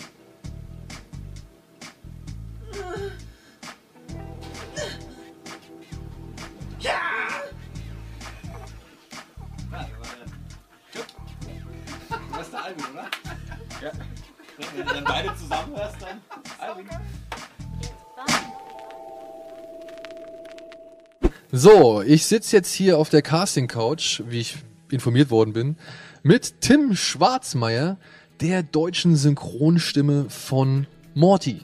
[21.63, 24.57] So, ich sitze jetzt hier auf der Casting-Couch, wie ich
[24.91, 25.77] informiert worden bin,
[26.21, 27.95] mit Tim Schwarzmeier,
[28.41, 31.61] der deutschen Synchronstimme von Morty.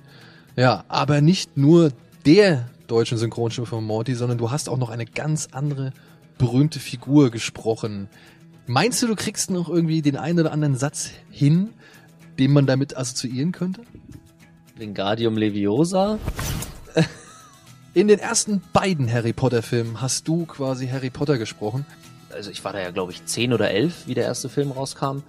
[0.56, 1.92] Ja, aber nicht nur
[2.26, 5.92] der deutschen Synchronstimme von Morty, sondern du hast auch noch eine ganz andere
[6.38, 8.08] berühmte Figur gesprochen.
[8.68, 11.72] Meinst du, du kriegst noch irgendwie den einen oder anderen Satz hin,
[12.40, 13.82] den man damit assoziieren könnte?
[14.78, 16.20] Wingardium Leviosa.
[17.96, 21.88] In den ersten beiden Harry Potter Filmen hast du quasi Harry Potter gesprochen.
[22.32, 25.24] Also ich war da ja, glaube ich, zehn oder elf, wie der erste Film rauskam.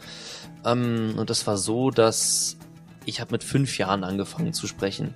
[0.66, 2.58] Ähm, und das war so, dass
[3.06, 5.14] ich habe mit fünf Jahren angefangen zu sprechen.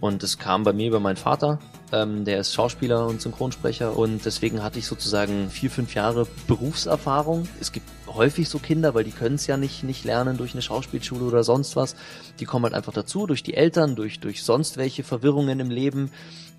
[0.00, 1.58] Und es kam bei mir über meinen Vater,
[1.92, 7.48] ähm, der ist Schauspieler und Synchronsprecher und deswegen hatte ich sozusagen vier, fünf Jahre Berufserfahrung.
[7.60, 10.62] Es gibt häufig so Kinder, weil die können es ja nicht, nicht lernen durch eine
[10.62, 11.96] Schauspielschule oder sonst was.
[12.40, 16.10] Die kommen halt einfach dazu, durch die Eltern, durch, durch sonst welche Verwirrungen im Leben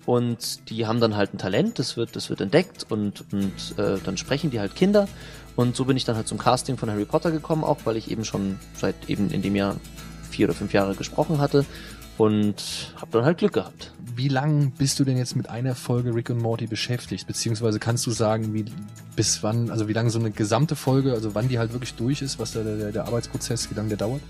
[0.08, 3.98] und die haben dann halt ein Talent, das wird, das wird entdeckt und, und äh,
[4.02, 5.06] dann sprechen die halt Kinder.
[5.54, 8.10] Und so bin ich dann halt zum Casting von Harry Potter gekommen, auch weil ich
[8.10, 9.76] eben schon seit eben in dem Jahr
[10.30, 11.66] vier oder fünf Jahre gesprochen hatte
[12.16, 13.92] und habe dann halt Glück gehabt.
[14.16, 17.26] Wie lang bist du denn jetzt mit einer Folge Rick und Morty beschäftigt?
[17.26, 18.64] Beziehungsweise kannst du sagen, wie
[19.14, 22.22] bis wann, also wie lange so eine gesamte Folge, also wann die halt wirklich durch
[22.22, 24.22] ist, was da der, der, der Arbeitsprozess, wie lange der dauert?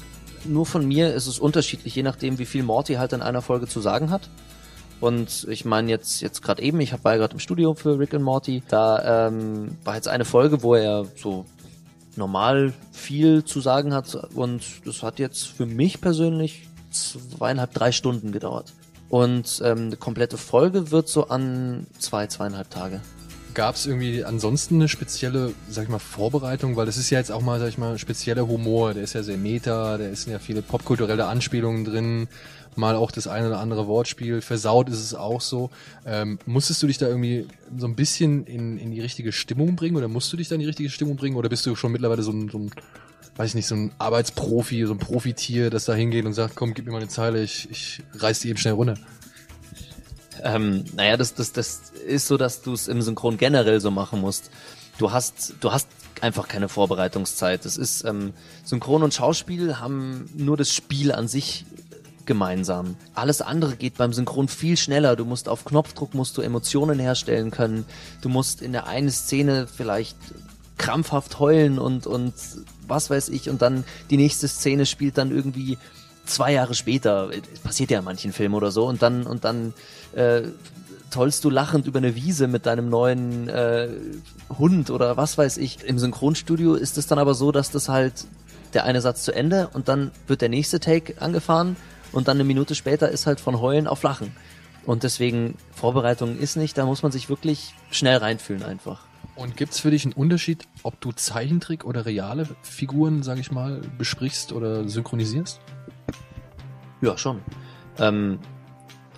[0.45, 3.69] Nur von mir ist es unterschiedlich, je nachdem, wie viel Morty halt in einer Folge
[3.69, 4.29] zu sagen hat.
[5.01, 8.15] Und ich meine jetzt jetzt gerade eben, ich war ja gerade im Studio für Rick
[8.15, 8.63] und Morty.
[8.69, 11.45] Da ähm, war jetzt eine Folge, wo er so
[12.17, 18.33] normal viel zu sagen hat und das hat jetzt für mich persönlich zweieinhalb, drei Stunden
[18.33, 18.73] gedauert.
[19.09, 23.01] Und ähm, eine komplette Folge wird so an zwei, zweieinhalb Tage
[23.55, 26.77] Gab es irgendwie ansonsten eine spezielle, sag ich mal, Vorbereitung?
[26.77, 28.95] Weil das ist ja jetzt auch mal, sag ich mal, spezieller Humor.
[28.95, 32.29] Der ist ja sehr meta, da sind ja viele popkulturelle Anspielungen drin,
[32.79, 34.41] mal auch das eine oder andere Wortspiel.
[34.41, 35.71] Versaut ist es auch so.
[36.07, 39.97] Ähm, musstest du dich da irgendwie so ein bisschen in, in die richtige Stimmung bringen
[39.97, 42.23] oder musst du dich da in die richtige Stimmung bringen oder bist du schon mittlerweile
[42.23, 42.71] so ein, so ein
[43.37, 46.75] weiß ich nicht, so ein Arbeitsprofi, so ein Profitier, das da hingeht und sagt, komm,
[46.75, 48.97] gib mir mal eine Zeile, ich, ich reiß die eben schnell runter.
[50.43, 54.21] Ähm, naja, das, das, das ist so, dass du es im Synchron generell so machen
[54.21, 54.51] musst.
[54.99, 55.89] Du hast, du hast
[56.21, 57.65] einfach keine Vorbereitungszeit.
[57.65, 58.33] Das ist ähm,
[58.65, 61.65] Synchron und Schauspiel haben nur das Spiel an sich
[62.29, 62.95] gemeinsam.
[63.15, 65.17] Alles andere geht beim Synchron viel schneller.
[65.17, 67.85] Du musst auf Knopfdruck musst du Emotionen herstellen können.
[68.21, 70.17] Du musst in der einen Szene vielleicht
[70.77, 72.35] krampfhaft heulen und und
[72.87, 75.79] was weiß ich und dann die nächste Szene spielt dann irgendwie
[76.25, 77.31] zwei Jahre später.
[77.65, 79.73] Passiert ja in manchen Filmen oder so und dann und dann
[80.15, 80.43] äh,
[81.11, 83.89] tollst du lachend über eine Wiese mit deinem neuen äh,
[84.59, 85.83] Hund oder was weiß ich.
[85.83, 88.27] Im Synchronstudio ist es dann aber so, dass das halt
[88.75, 91.77] der eine Satz zu Ende und dann wird der nächste Take angefahren
[92.13, 94.33] und dann eine Minute später ist halt von Heulen auf Lachen.
[94.87, 99.03] Und deswegen Vorbereitung ist nicht, da muss man sich wirklich schnell reinfühlen einfach.
[99.37, 103.83] Und gibt's für dich einen Unterschied, ob du Zeichentrick oder reale Figuren, sag ich mal,
[103.99, 105.61] besprichst oder synchronisierst?
[107.03, 107.43] Ja, schon.
[107.99, 108.39] Ähm,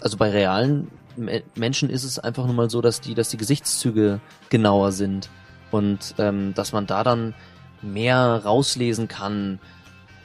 [0.00, 3.36] also bei realen Me Menschen ist es einfach nur mal so, dass die, dass die
[3.36, 5.30] Gesichtszüge genauer sind
[5.70, 7.34] und ähm, dass man da dann
[7.82, 9.58] mehr rauslesen kann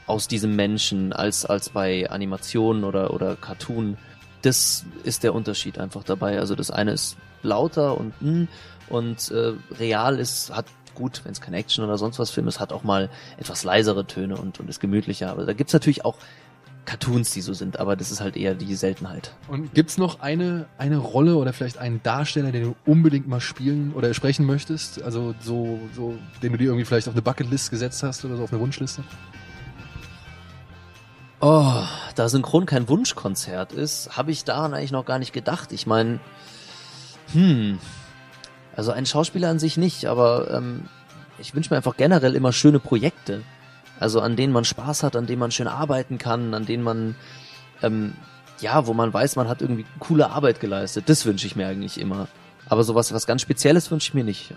[0.08, 3.98] aus diesem Menschen als als bei Animationen oder oder Cartoon.
[4.42, 6.40] Das ist der Unterschied einfach dabei.
[6.40, 8.48] Also das eine ist lauter und mh,
[8.90, 12.60] und äh, real ist hat gut, wenn es kein Action oder sonst was Film ist,
[12.60, 15.32] hat auch mal etwas leisere Töne und und ist gemütlicher.
[15.32, 16.16] Aber da gibt's natürlich auch
[16.86, 19.34] Cartoons, die so sind, aber das ist halt eher die Seltenheit.
[19.48, 23.92] Und gibt's noch eine, eine Rolle oder vielleicht einen Darsteller, den du unbedingt mal spielen
[23.94, 25.02] oder sprechen möchtest?
[25.02, 28.44] Also so, so, den du dir irgendwie vielleicht auf eine Bucketlist gesetzt hast oder so
[28.44, 29.04] auf eine Wunschliste?
[31.42, 31.84] Oh,
[32.16, 35.72] da Synchron kein Wunschkonzert ist, habe ich daran eigentlich noch gar nicht gedacht.
[35.72, 36.20] Ich meine,
[37.34, 37.78] hm,
[38.76, 40.86] also ein Schauspieler an sich nicht, aber ähm,
[41.38, 43.44] ich wünsche mir einfach generell immer schöne Projekte.
[44.00, 47.16] Also an denen man Spaß hat, an denen man schön arbeiten kann, an denen man,
[47.82, 48.14] ähm,
[48.60, 51.08] ja, wo man weiß, man hat irgendwie coole Arbeit geleistet.
[51.08, 52.28] Das wünsche ich mir eigentlich immer.
[52.68, 54.54] Aber sowas, was ganz Spezielles wünsche ich mir nicht.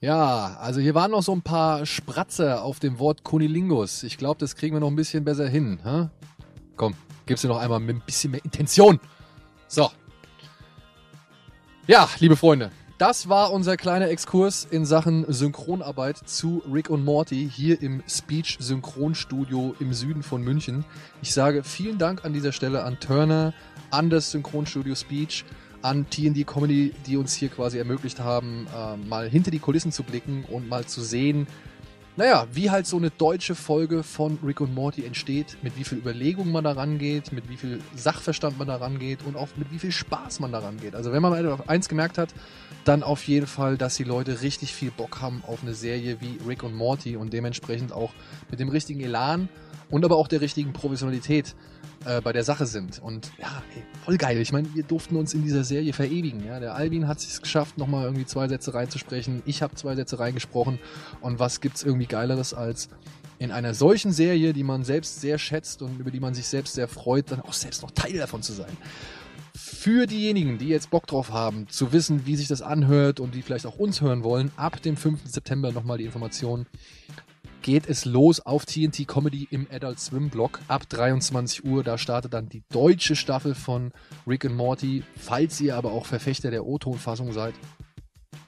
[0.00, 4.04] Ja, also hier waren noch so ein paar Spratzer auf dem Wort Kunilingus.
[4.04, 5.80] Ich glaube, das kriegen wir noch ein bisschen besser hin.
[5.82, 6.08] Hä?
[6.76, 6.94] Komm,
[7.26, 9.00] gib's dir noch einmal mit ein bisschen mehr Intention.
[9.66, 9.90] So.
[11.88, 17.50] Ja, liebe Freunde, das war unser kleiner Exkurs in Sachen Synchronarbeit zu Rick und Morty
[17.52, 20.84] hier im Speech Synchronstudio im Süden von München.
[21.22, 23.52] Ich sage vielen Dank an dieser Stelle an Turner,
[23.90, 25.44] an das Synchronstudio Speech,
[25.82, 30.02] an TND Comedy, die uns hier quasi ermöglicht haben, äh, mal hinter die Kulissen zu
[30.02, 31.46] blicken und mal zu sehen,
[32.18, 35.98] naja, wie halt so eine deutsche Folge von Rick und Morty entsteht, mit wie viel
[35.98, 39.78] Überlegung man da rangeht, mit wie viel Sachverstand man da rangeht und auch mit wie
[39.78, 40.96] viel Spaß man da rangeht.
[40.96, 42.30] Also wenn man eins gemerkt hat,
[42.84, 46.40] dann auf jeden Fall, dass die Leute richtig viel Bock haben auf eine Serie wie
[46.44, 48.10] Rick und Morty und dementsprechend auch
[48.50, 49.48] mit dem richtigen Elan
[49.88, 51.54] und aber auch der richtigen Professionalität
[52.04, 53.00] äh, bei der Sache sind.
[53.00, 54.38] Und ja, ey, voll geil.
[54.38, 56.44] Ich meine, wir durften uns in dieser Serie verewigen.
[56.44, 56.60] Ja?
[56.60, 59.42] Der Alvin hat es geschafft, nochmal irgendwie zwei Sätze reinzusprechen.
[59.46, 60.78] Ich habe zwei Sätze reingesprochen.
[61.20, 62.88] Und was gibt's irgendwie Geileres als
[63.38, 66.74] in einer solchen Serie, die man selbst sehr schätzt und über die man sich selbst
[66.74, 68.76] sehr freut, dann auch selbst noch Teil davon zu sein.
[69.54, 73.42] Für diejenigen, die jetzt Bock drauf haben, zu wissen, wie sich das anhört und die
[73.42, 75.20] vielleicht auch uns hören wollen, ab dem 5.
[75.24, 76.66] September nochmal die Informationen
[77.62, 81.82] geht es los auf TNT Comedy im Adult Swim Blog ab 23 Uhr.
[81.82, 83.92] Da startet dann die deutsche Staffel von
[84.26, 85.02] Rick and Morty.
[85.16, 87.54] Falls ihr aber auch Verfechter der O-Ton-Fassung seid,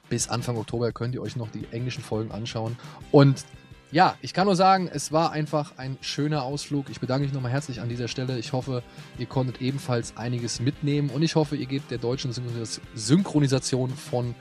[0.09, 2.77] bis Anfang Oktober könnt ihr euch noch die englischen Folgen anschauen.
[3.11, 3.45] Und
[3.91, 6.89] ja, ich kann nur sagen, es war einfach ein schöner Ausflug.
[6.89, 8.39] Ich bedanke mich nochmal herzlich an dieser Stelle.
[8.39, 8.83] Ich hoffe,
[9.17, 12.31] ihr konntet ebenfalls einiges mitnehmen und ich hoffe, ihr gebt der deutschen
[12.95, 14.33] Synchronisation von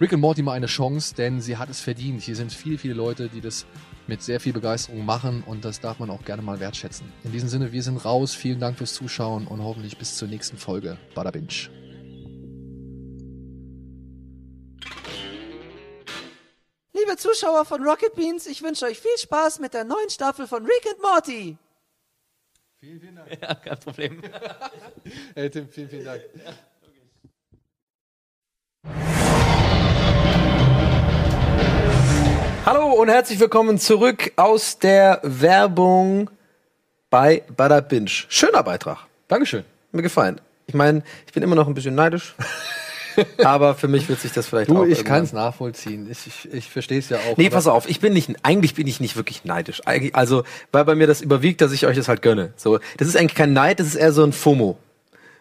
[0.00, 2.22] Rick and Morty mal eine Chance, denn sie hat es verdient.
[2.22, 3.66] Hier sind viele, viele Leute, die das
[4.06, 7.12] mit sehr viel Begeisterung machen und das darf man auch gerne mal wertschätzen.
[7.24, 8.34] In diesem Sinne, wir sind raus.
[8.34, 10.98] Vielen Dank fürs Zuschauen und hoffentlich bis zur nächsten Folge.
[11.14, 11.70] Bada Binge.
[16.92, 20.64] Liebe Zuschauer von Rocket Beans, ich wünsche euch viel Spaß mit der neuen Staffel von
[20.64, 21.58] Rick and Morty.
[22.80, 23.42] Vielen, vielen Dank.
[23.42, 24.22] Ja, kein Problem.
[25.34, 26.22] hey Tim, vielen, vielen Dank.
[32.66, 36.28] Hallo und herzlich willkommen zurück aus der Werbung
[37.10, 38.10] bei Bada Binge.
[38.10, 39.06] Schöner Beitrag.
[39.28, 39.62] Dankeschön.
[39.92, 40.40] Mir gefallen.
[40.66, 42.34] Ich meine, ich bin immer noch ein bisschen neidisch.
[43.44, 46.10] aber für mich wird sich das vielleicht Du, auch ich kann es nachvollziehen.
[46.10, 47.36] Ich, ich, ich verstehe es ja auch.
[47.36, 49.82] Nee, pass auf, ich bin nicht, eigentlich bin ich nicht wirklich neidisch.
[49.84, 52.52] Eigentlich, also, weil bei mir das überwiegt, dass ich euch das halt gönne.
[52.56, 54.76] So, das ist eigentlich kein Neid, das ist eher so ein FOMO.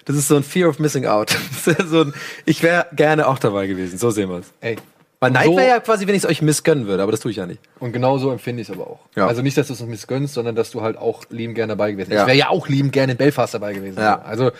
[0.06, 1.36] Das ist so ein Fear of Missing Out.
[1.66, 2.14] Das ist so ein,
[2.46, 3.98] ich wäre gerne auch dabei gewesen.
[3.98, 4.54] So sehen wir es.
[4.62, 4.76] Ey.
[5.20, 7.32] Weil Neid so- wäre ja quasi, wenn ich es euch missgönnen würde, aber das tue
[7.32, 7.62] ich ja nicht.
[7.80, 9.00] Und genau so empfinde ich es aber auch.
[9.16, 9.28] Ja.
[9.28, 11.92] Also nicht, dass du es uns missgönnst, sondern dass du halt auch liebend gerne dabei
[11.92, 12.18] gewesen bist.
[12.18, 12.24] Ja.
[12.24, 13.98] Ich wäre ja auch liebend gerne in Belfast dabei gewesen.
[14.00, 14.22] Ja.
[14.22, 14.52] Also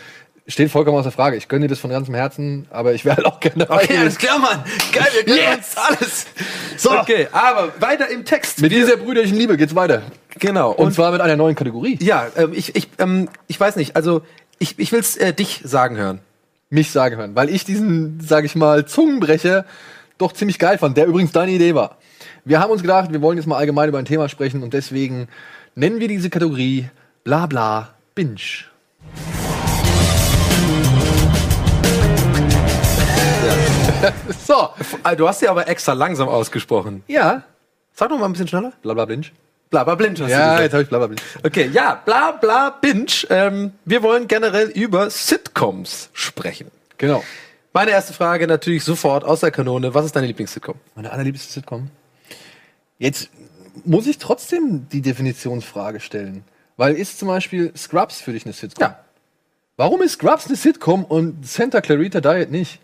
[0.48, 1.36] steht vollkommen außer Frage.
[1.36, 3.98] Ich gönne dir das von ganzem Herzen, aber ich wäre halt auch gerne dabei Okay,
[3.98, 4.64] alles klar, Mann.
[4.92, 6.26] Geil, wir gönnen uns alles.
[6.76, 6.98] So.
[6.98, 8.60] Okay, aber weiter im Text.
[8.60, 10.02] Mit dieser brüderlichen Liebe geht's weiter.
[10.38, 10.72] Genau.
[10.72, 11.98] Und, zwar mit einer neuen Kategorie.
[12.00, 14.22] Ja, ähm, ich, ich, ähm, ich weiß nicht, also
[14.58, 16.20] ich, ich will's äh, dich sagen hören.
[16.68, 19.64] Mich sagen hören, weil ich diesen, sage ich mal, Zungenbrecher
[20.18, 21.96] doch ziemlich geil fand, der übrigens deine Idee war.
[22.44, 25.28] Wir haben uns gedacht, wir wollen jetzt mal allgemein über ein Thema sprechen und deswegen
[25.74, 26.88] nennen wir diese Kategorie
[27.24, 28.36] bla bla binge.
[34.46, 34.70] so.
[35.02, 37.02] Ah, Du hast ja aber extra langsam ausgesprochen.
[37.06, 37.42] Ja.
[37.94, 38.72] Sag noch mal ein bisschen schneller.
[38.82, 39.26] Bla bla binge.
[39.70, 40.62] Bla bla blind hast du Ja, gesagt.
[40.62, 41.20] jetzt habe ich bla bla binge.
[41.44, 43.06] Okay, ja, bla bla binge.
[43.30, 46.70] Ähm, wir wollen generell über Sitcoms sprechen.
[46.98, 47.24] Genau.
[47.76, 49.92] Meine erste Frage natürlich sofort aus der Kanone.
[49.92, 50.76] Was ist deine Lieblings-Sitcom?
[50.94, 51.90] Meine allerliebste Sitcom.
[52.96, 53.28] Jetzt
[53.84, 56.42] muss ich trotzdem die Definitionsfrage stellen.
[56.78, 58.82] Weil ist zum Beispiel Scrubs für dich eine Sitcom?
[58.82, 59.04] Ja.
[59.76, 62.80] Warum ist Scrubs eine Sitcom und Santa Clarita Diet nicht?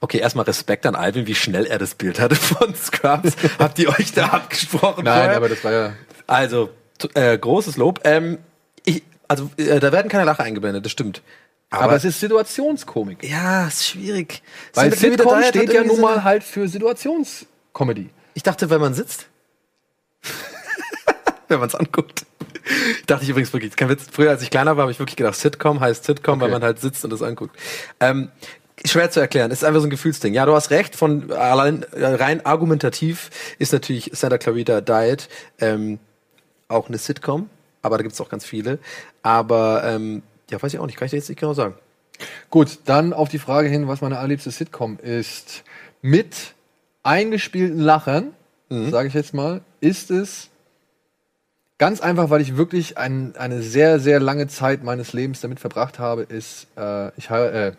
[0.00, 3.36] Okay, erstmal Respekt an Alvin, wie schnell er das Bild hatte von Scrubs.
[3.60, 5.04] Habt ihr euch da abgesprochen?
[5.04, 5.36] Nein, vorher?
[5.36, 5.92] aber das war ja.
[6.26, 6.70] Also,
[7.14, 8.00] äh, großes Lob.
[8.02, 8.38] Ähm,
[8.84, 11.22] ich, also, äh, da werden keine Lacher eingeblendet, das stimmt.
[11.70, 13.22] Aber, es ist Situationskomik.
[13.28, 14.42] Ja, ist schwierig.
[14.74, 18.10] Weil Sitcom hat steht ja nun so mal halt für Situationscomedy.
[18.34, 19.26] Ich dachte, wenn man sitzt.
[21.48, 22.26] wenn man es anguckt.
[23.06, 24.06] Dachte ich übrigens wirklich, kein Witz.
[24.10, 26.52] Früher, als ich kleiner war, habe ich wirklich gedacht, Sitcom heißt Sitcom, weil Okay.
[26.54, 27.56] man halt sitzt und das anguckt.
[28.00, 28.30] Ähm,
[28.84, 29.50] schwer zu erklären.
[29.50, 30.34] Es ist einfach so ein Gefühlsding.
[30.34, 30.96] Ja, du hast recht.
[30.96, 35.28] Von allein rein argumentativ ist natürlich Santa Clarita Diet
[35.60, 35.98] ähm,
[36.68, 37.48] auch eine Sitcom,
[37.82, 38.78] aber da gibt es auch ganz viele.
[39.22, 40.96] Aber ähm, ja, weiß ich auch nicht.
[40.96, 41.74] Kann ich dir jetzt nicht genau sagen.
[42.50, 45.64] Gut, dann auf die Frage hin, was meine allerliebste Sitcom ist.
[46.02, 46.54] Mit
[47.02, 48.34] eingespielten Lachern,
[48.68, 50.50] sage ich jetzt mal, ist es
[51.78, 55.98] ganz einfach, weil ich wirklich ein, eine sehr, sehr lange Zeit meines Lebens damit verbracht
[55.98, 57.72] habe, ist äh, ich habe äh,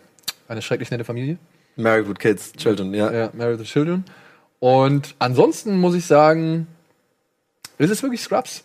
[0.48, 1.38] eine schrecklich nette Familie.
[1.76, 3.12] Married with Kids, Children, ja.
[3.12, 4.04] Ja, Married with Children.
[4.58, 6.66] Und ansonsten muss ich sagen,
[7.78, 8.64] ist es wirklich Scrubs.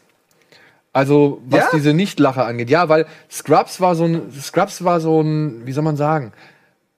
[0.98, 1.68] Also, was Ja?
[1.74, 2.70] diese Nichtlacher angeht.
[2.70, 6.32] Ja, weil Scrubs war so ein, Scrubs war so ein, wie soll man sagen?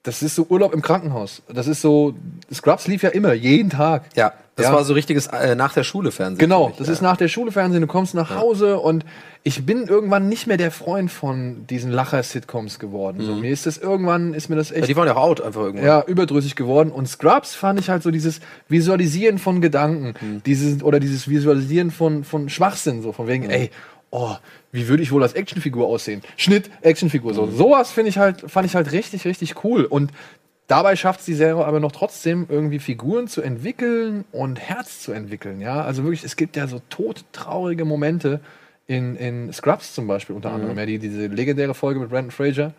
[0.02, 1.42] Das ist so Urlaub im Krankenhaus.
[1.52, 2.14] Das ist so,
[2.52, 4.04] Scrubs lief ja immer, jeden Tag.
[4.16, 4.72] Ja, das Ja.
[4.72, 6.38] war so richtiges äh, nach der Schule Fernsehen.
[6.38, 6.94] Genau, das ja.
[6.94, 9.04] ist nach der Schule Fernsehen, du kommst nach Hause und
[9.42, 13.20] ich bin irgendwann nicht mehr der Freund von diesen Lacher-Sitcoms geworden.
[13.22, 15.40] So, mir ist das irgendwann, ist mir das Ja, echt die waren ja auch out
[15.42, 15.86] einfach irgendwann.
[15.86, 16.90] ja, überdrüssig geworden.
[16.90, 20.42] Und Scrubs fand ich halt so dieses Visualisieren von Gedanken, Hm.
[20.44, 23.50] dieses, oder dieses Visualisieren von, von Schwachsinn, so von wegen, Hm.
[23.50, 23.70] ey,
[24.10, 24.34] oh,
[24.72, 26.22] wie würde ich wohl als Actionfigur aussehen?
[26.36, 27.46] Schnitt, Actionfigur, so.
[27.46, 29.84] Sowas finde ich halt, fand ich halt richtig, richtig cool.
[29.84, 30.10] Und
[30.66, 35.60] dabei schafft die Serie aber noch trotzdem irgendwie Figuren zu entwickeln und Herz zu entwickeln,
[35.60, 35.82] ja.
[35.82, 38.40] Also wirklich, es gibt ja so todtraurige Momente
[38.86, 40.54] in, in Scrubs zum Beispiel, unter Mhm.
[40.56, 42.72] anderem, ja, die, diese legendäre Folge mit Brandon Fraser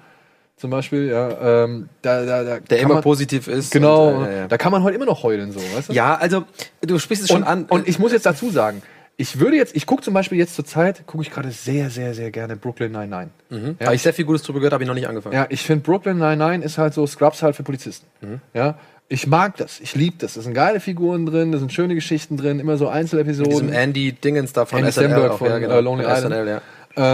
[0.57, 3.71] zum Beispiel, ja, ähm, da, da, da Der immer man, positiv ist.
[3.71, 4.47] Genau, und, äh, ja, ja.
[4.47, 5.93] da kann man heute immer noch heulen, so, weißt du?
[5.93, 6.43] ja, also
[6.81, 7.65] du sprichst es schon und, an.
[7.65, 8.83] Und ich muss jetzt dazu sagen,
[9.21, 12.15] ich würde jetzt, ich gucke zum Beispiel jetzt zur Zeit, gucke ich gerade sehr, sehr,
[12.15, 13.29] sehr gerne Brooklyn Nine-Nine.
[13.49, 13.75] mhm.
[13.79, 13.85] Ja.
[13.85, 15.35] Habe ich sehr viel Gutes drüber gehört, habe ich noch nicht angefangen.
[15.35, 18.07] Ja, ich finde Brooklyn Nine-Nine ist halt so Scrubs halt für Polizisten.
[18.21, 18.41] Mhm.
[18.55, 18.79] Ja,
[19.09, 20.33] ich mag das, ich liebe das.
[20.33, 23.51] Da sind geile Figuren drin, da sind schöne Geschichten drin, immer so Mit Einzelepisoden.
[23.51, 25.75] diesem Andy Dingens da von Andy SNL auch, von ja, genau.
[25.75, 26.33] äh, Lonely Von Island.
[26.33, 26.61] SNL, ja.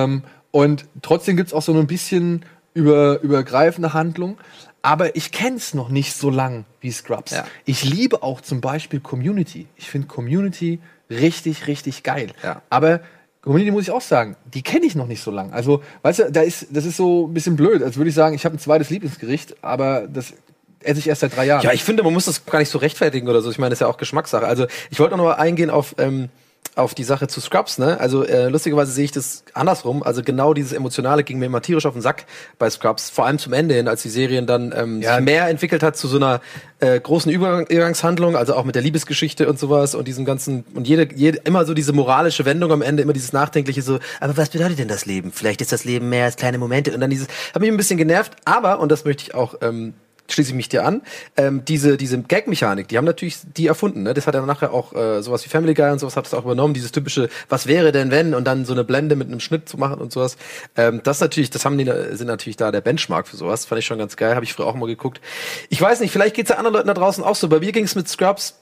[0.03, 4.37] Ähm, und trotzdem gibt's auch so ein bisschen über, übergreifende Handlung.
[4.81, 7.31] Aber ich kenn's noch nicht so lang wie Scrubs.
[7.31, 7.45] Ja.
[7.65, 9.67] Ich liebe auch zum Beispiel Community.
[9.75, 10.79] Ich finde Community
[11.09, 12.31] richtig, richtig geil.
[12.43, 12.61] Ja.
[12.69, 13.01] Aber
[13.41, 15.53] Community muss ich auch sagen, die kenne ich noch nicht so lang.
[15.53, 17.81] Also, weißt du, da ist, das ist so ein bisschen blöd.
[17.81, 20.33] Als würde ich sagen, ich habe ein zweites Lieblingsgericht, aber das
[20.81, 21.63] esse ich erst seit drei Jahren.
[21.63, 23.49] Ja, ich finde, man muss das gar nicht so rechtfertigen oder so.
[23.49, 24.45] Ich meine, das ist ja auch Geschmackssache.
[24.45, 26.29] Also ich wollte noch mal eingehen auf ähm,
[26.77, 27.99] auf die Sache zu Scrubs, ne?
[27.99, 30.03] Also äh, lustigerweise sehe ich das andersrum.
[30.03, 32.25] Also genau dieses Emotionale ging mir immer tierisch auf den Sack
[32.59, 33.09] bei Scrubs.
[33.09, 35.15] Vor allem zum Ende hin, als die Serien dann ähm, Ja.
[35.15, 36.41] sich mehr entwickelt hat zu so einer
[36.79, 40.87] äh, großen Übergang Übergangshandlung, also auch mit der Liebesgeschichte und sowas und diesem ganzen und
[40.87, 43.99] jede, jede immer so diese moralische Wendung am Ende, immer dieses nachdenkliche so.
[44.19, 45.31] Aber was bedeutet denn das Leben?
[45.31, 47.97] Vielleicht ist das Leben mehr als kleine Momente und dann dieses hat mich ein bisschen
[47.97, 48.33] genervt.
[48.45, 49.93] Aber und das möchte ich auch ähm,
[50.29, 51.01] schließe ich mich dir an.
[51.35, 54.03] Ähm, diese diese Gag-Mechanik, die haben natürlich die erfunden.
[54.03, 54.13] Ne?
[54.13, 56.43] Das hat ja nachher auch äh, sowas wie Family Guy und sowas hat es auch
[56.43, 56.73] übernommen.
[56.73, 59.77] Dieses typische, was wäre denn wenn und dann so eine Blende mit einem Schnitt zu
[59.77, 60.37] machen und sowas.
[60.75, 63.65] Ähm, das natürlich, das haben die sind natürlich da der Benchmark für sowas.
[63.65, 64.35] Fand ich schon ganz geil.
[64.35, 65.21] Habe ich früher auch mal geguckt.
[65.69, 67.47] Ich weiß nicht, vielleicht geht's ja anderen Leuten da draußen auch so.
[67.49, 68.55] Bei mir ging es mit Scrubs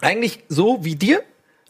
[0.00, 1.22] eigentlich so wie dir.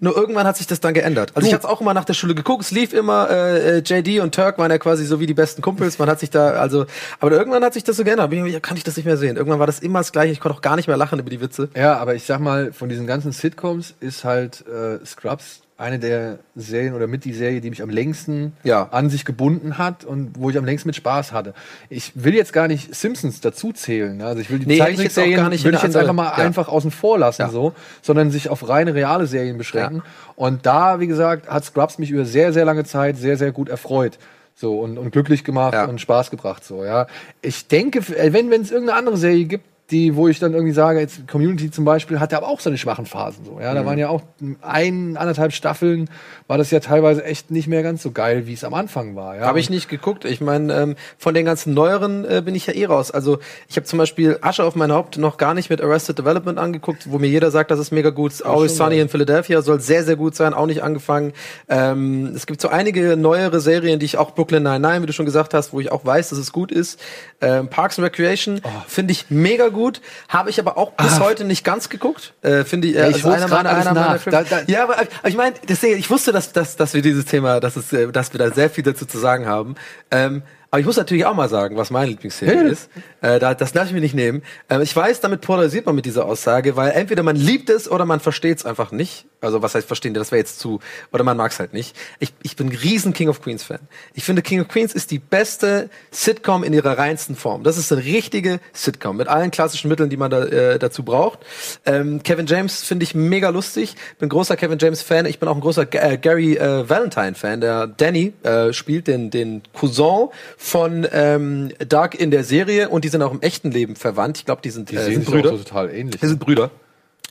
[0.02, 1.30] Nur irgendwann hat sich das dann geändert.
[1.36, 4.18] Also ich hatte auch immer nach der Schule geguckt, es lief immer, äh, äh, JD
[4.20, 6.00] und Turk waren ja quasi so wie die besten Kumpels.
[6.00, 6.86] Man hat sich da, also,
[7.20, 8.28] aber irgendwann hat sich das so geändert.
[8.28, 9.36] Bin ich, ja, kann ich das nicht mehr sehen.
[9.36, 10.32] Irgendwann war das immer das gleiche.
[10.32, 11.68] Ich konnte auch gar nicht mehr lachen über die Witze.
[11.76, 16.38] Ja, aber ich sag mal, von diesen ganzen Sitcoms ist halt äh, Scrubs eine der
[16.54, 18.88] Serien oder mit die Serie, die mich am längsten Ja.
[18.92, 21.54] an sich gebunden hat und wo ich am längsten mit Spaß hatte.
[21.88, 24.16] Ich will jetzt gar nicht Simpsons dazu zählen.
[24.16, 24.26] ne?
[24.26, 26.26] Also ich will die Nee, Zeichentrickserien gar nicht würde in ich jetzt eine einfach mal
[26.26, 26.46] andere- ja.
[26.46, 27.48] einfach außen vor lassen Ja.
[27.48, 30.02] so, sondern sich auf reine reale Serien beschränken.
[30.36, 33.68] Und da, wie gesagt, hat Scrubs mich über sehr sehr lange Zeit sehr sehr gut
[33.68, 34.18] erfreut.
[34.54, 35.86] So und, und glücklich gemacht Ja.
[35.86, 37.06] und Spaß gebracht so, ja.
[37.40, 41.00] Ich denke, wenn wenn es irgendeine andere Serie gibt, die, wo ich dann irgendwie sage,
[41.00, 43.58] jetzt Community zum Beispiel, hatte aber auch seine schwachen Phasen so.
[43.60, 43.86] Ja, da Mhm.
[43.86, 44.22] waren ja auch
[44.62, 46.08] ein, anderthalb Staffeln,
[46.46, 49.36] war das ja teilweise echt nicht mehr ganz so geil, wie es am Anfang war.
[49.36, 50.24] Ja, Habe ich nicht geguckt.
[50.24, 53.10] Ich meine, ähm, von den ganzen neueren äh, bin ich ja eh raus.
[53.10, 56.58] Also ich habe zum Beispiel Asche auf mein Haupt noch gar nicht mit Arrested Development
[56.58, 58.32] angeguckt, wo mir jeder sagt, das ist mega gut.
[58.44, 61.34] Always schon Sunny in Philadelphia soll sehr, sehr gut sein, auch nicht angefangen.
[61.68, 65.26] Ähm, es gibt so einige neuere Serien, die ich auch Brooklyn Nine-Nine, wie du schon
[65.26, 66.98] gesagt hast, wo ich auch weiß, dass es gut ist.
[67.42, 68.68] Ähm, Parks and Recreation Oh.
[68.86, 70.00] finde ich mega gut.
[70.28, 72.34] Habe ich aber auch bis heute nicht ganz geguckt.
[72.42, 73.00] Äh, finde ich, äh.
[73.00, 74.18] Ja, ich einer meiner, alles einer meiner.
[74.18, 77.24] Da- da- ja, aber, aber ich meine, deswegen, ich wusste, dass, dass, dass wir dieses
[77.24, 79.74] Thema, dass, es, äh, dass wir da sehr viel dazu zu sagen haben.
[80.10, 80.42] Ähm,
[80.72, 82.88] aber ich muss natürlich auch mal sagen, was meine Lieblingsserie ist.
[83.20, 84.42] Äh, da, das lasse ich mir nicht nehmen.
[84.70, 88.06] Ähm, ich weiß, damit polarisiert man mit dieser Aussage, weil entweder man liebt es oder
[88.06, 89.26] man versteht es einfach nicht.
[89.42, 90.14] Also was heißt verstehen?
[90.14, 90.80] Das wäre jetzt zu.
[91.12, 91.94] Oder man mag es halt nicht.
[92.20, 93.80] Ich, ich bin ein riesen King of Queens Fan.
[94.14, 97.64] Ich finde, King of Queens ist die beste Sitcom in ihrer reinsten Form.
[97.64, 101.40] Das ist eine richtige Sitcom mit allen klassischen Mitteln, die man da, äh, dazu braucht.
[101.84, 103.94] Ähm, Kevin James finde ich mega lustig.
[104.18, 105.26] Bin großer Kevin James Fan.
[105.26, 107.60] Ich bin auch ein großer G äh, Gary äh, Valentine Fan.
[107.60, 110.28] Der Danny äh, spielt den den Cousin
[110.62, 114.38] von ähm, Doug in der Serie und die sind auch im echten Leben verwandt.
[114.38, 115.50] Ich glaube, die sind, Die äh, sehen sind Brüder.
[115.50, 116.20] total ähnlich.
[116.20, 116.70] Die sind Brüder.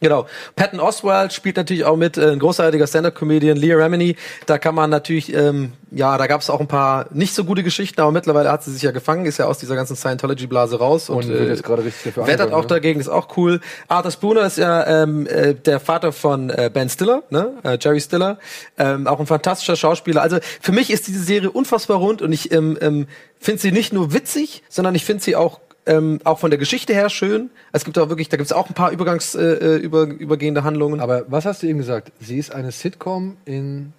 [0.02, 0.26] Genau.
[0.56, 4.16] Patton Oswald spielt natürlich auch mit, äh, ein großartiger Stand-Up-Comedian, Leah Remini.
[4.48, 7.62] Da kann man natürlich, ähm, ja, da gab es auch ein paar nicht so gute
[7.62, 11.10] Geschichten, aber mittlerweile hat sie sich ja gefangen, ist ja aus dieser ganzen Scientology-Blase raus.
[11.10, 12.68] Und, Und wird jetzt gerade richtig dafür wettert angegangen, auch ne?
[12.68, 13.62] dagegen, ist auch cool.
[13.90, 17.52] Arthur Spooner ist ja ähm, äh, der Vater von äh, Ben Stiller, ne?
[17.62, 18.40] äh, Jerry Stiller.
[18.80, 20.24] Ähm, auch ein fantastischer Schauspieler.
[20.24, 23.06] Also für mich ist diese Serie unfassbar rund und ich ähm, ähm,
[23.40, 26.94] finde sie nicht nur witzig, sondern ich finde sie auch ähm, auch von der Geschichte
[26.94, 27.50] her schön.
[27.72, 30.64] Es gibt auch wirklich, da gibt es auch ein paar Übergangs, äh, äh, über, übergehende
[30.64, 31.00] Handlungen.
[31.00, 32.12] Aber was hast du eben gesagt?
[32.20, 33.94] Sie ist eine Sitcom in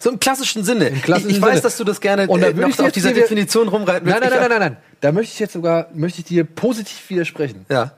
[0.00, 0.90] so im klassischen Sinne.
[0.90, 1.62] klassischen ich, ich weiß, Sinne.
[1.62, 4.20] dass du das gerne Und da äh, noch ich auf dieser dir- Definition rumreiten Nein,
[4.20, 4.34] willst.
[4.34, 4.76] nein, Ich- nein, nein, nein.
[5.00, 7.66] Da möchte ich jetzt sogar, möchte ich dir positiv widersprechen.
[7.68, 7.92] Ja.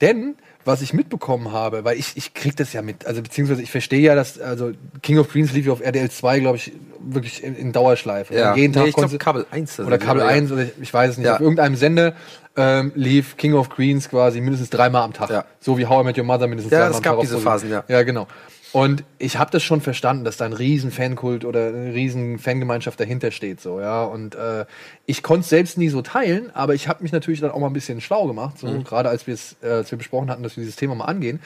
[0.00, 3.70] Denn, was ich mitbekommen habe, weil ich, ich krieg das ja mit, also beziehungsweise ich
[3.70, 4.72] verstehe ja, dass, also
[5.02, 8.34] King of Queens lief ja auf RDL 2, glaube ich, wirklich in, in Dauerschleife.
[8.34, 8.54] Ja.
[8.54, 10.28] Jeden Nee, Tag ich glaub, konntest- Kabel 1 Oder Kabel ja.
[10.28, 11.26] 1, oder ich, ich weiß es nicht.
[11.26, 11.34] Ja.
[11.34, 12.14] Auf irgendeinem Sender
[12.56, 15.30] ähm, lief King of Queens quasi mindestens dreimal am Tag.
[15.30, 15.44] Ja.
[15.60, 17.18] So wie How I Met Your Mother mindestens Ja, dreimal es am gab Tag.
[17.18, 17.82] auf diese Pro Phasen, sieben.
[17.88, 17.96] ja.
[17.96, 18.26] Ja, genau.
[18.72, 22.98] Und ich habe das schon verstanden, dass da ein riesen Fankult oder eine riesen Fangemeinschaft
[22.98, 24.02] dahinter steht, so ja.
[24.02, 24.64] Und äh,
[25.06, 27.68] ich konnte es selbst nie so teilen, aber ich habe mich natürlich dann auch mal
[27.68, 28.82] ein bisschen schlau gemacht, so Mhm.
[28.82, 31.38] gerade als wir es, äh, als wir besprochen hatten, dass wir dieses Thema mal angehen.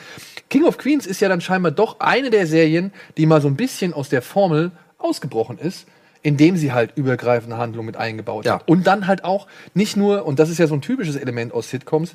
[0.49, 3.57] King of Queens ist ja dann scheinbar doch eine der Serien, die mal so ein
[3.57, 5.87] bisschen aus der Formel ausgebrochen ist.
[6.29, 8.55] Indem sie halt übergreifende Handlungen mit eingebaut Ja.
[8.57, 8.68] hat.
[8.68, 11.70] Und dann halt auch nicht nur, und das ist ja so ein typisches Element aus
[11.70, 12.12] Sitcoms,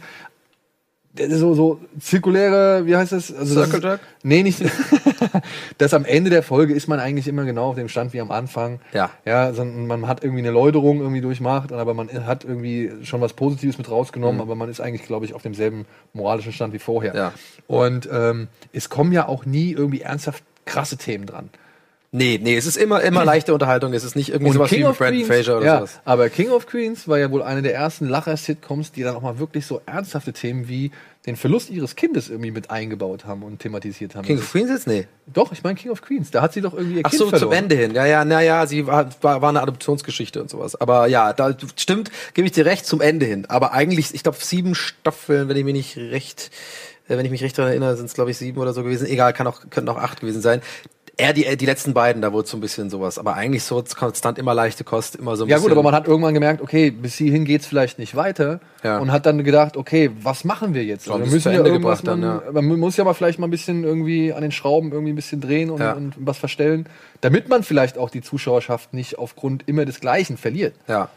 [1.29, 3.31] so, so zirkuläre, wie heißt das?
[3.31, 3.99] Also das Circle ist- Jerk?
[4.23, 4.63] Nee, nicht.
[5.77, 8.31] das am Ende der Folge ist man eigentlich immer genau auf dem Stand wie am
[8.31, 8.79] Anfang.
[8.93, 9.11] Ja.
[9.23, 13.33] Ja, sondern man hat irgendwie eine Läuterung irgendwie durchmacht, aber man hat irgendwie schon was
[13.33, 17.11] Positives mit rausgenommen, aber man ist eigentlich, glaube ich, auf demselben moralischen Stand wie vorher.
[17.13, 17.17] Mhm.
[17.17, 17.33] Ja.
[17.67, 21.49] Und ähm, es kommen ja auch nie irgendwie ernsthaft krasse Themen dran.
[22.15, 23.91] Nee, nee, es ist immer, immer leichte Unterhaltung.
[23.93, 25.99] Es ist nicht irgendwie Und sowas King wie of Brandon Fraser oder ja, sowas.
[26.05, 29.39] aber King of Queens war ja wohl eine der ersten Lacher-Sitcoms, die dann auch mal
[29.39, 30.91] wirklich so ernsthafte Themen wie
[31.25, 34.25] den Verlust ihres Kindes irgendwie mit eingebaut haben und thematisiert haben.
[34.25, 34.85] King of Queens jetzt?
[34.85, 35.07] Nee.
[35.25, 36.29] Doch, ich meine King of Queens.
[36.29, 37.57] Da hat sie doch irgendwie ihr Ach Kind so, zum verloren.
[37.57, 37.95] Ende hin.
[37.95, 40.79] Ja, ja, naja, sie war, war, war eine Adoptionsgeschichte und sowas.
[40.79, 43.45] Aber ja, da stimmt, gebe ich dir recht, zum Ende hin.
[43.47, 46.51] Aber eigentlich, ich glaube, sieben Staffeln, wenn ich mich nicht recht,
[47.07, 49.07] äh, wenn ich mich recht daran erinnere, sind es, glaube ich, sieben oder so gewesen.
[49.07, 50.61] Egal, kann auch, könnten auch acht gewesen sein.
[51.15, 53.19] Eher die, die letzten beiden, da wurde so ein bisschen sowas.
[53.19, 55.69] Aber eigentlich so konstant immer leichte Kost, immer so ein Ja bisschen.
[55.69, 58.97] gut, aber man hat irgendwann gemerkt, okay, bis hierhin geht's vielleicht nicht weiter Ja.
[58.97, 61.07] und hat dann gedacht, okay, was machen wir jetzt?
[61.07, 63.51] Wir das müssen ja Ende irgendwas, man, dann, man muss ja aber vielleicht mal ein
[63.51, 65.93] bisschen irgendwie an den Schrauben irgendwie ein bisschen drehen und, Ja.
[65.93, 66.87] und was verstellen,
[67.21, 70.73] damit man vielleicht auch die Zuschauerschaft nicht aufgrund immer des Gleichen verliert.
[70.87, 71.09] Ja.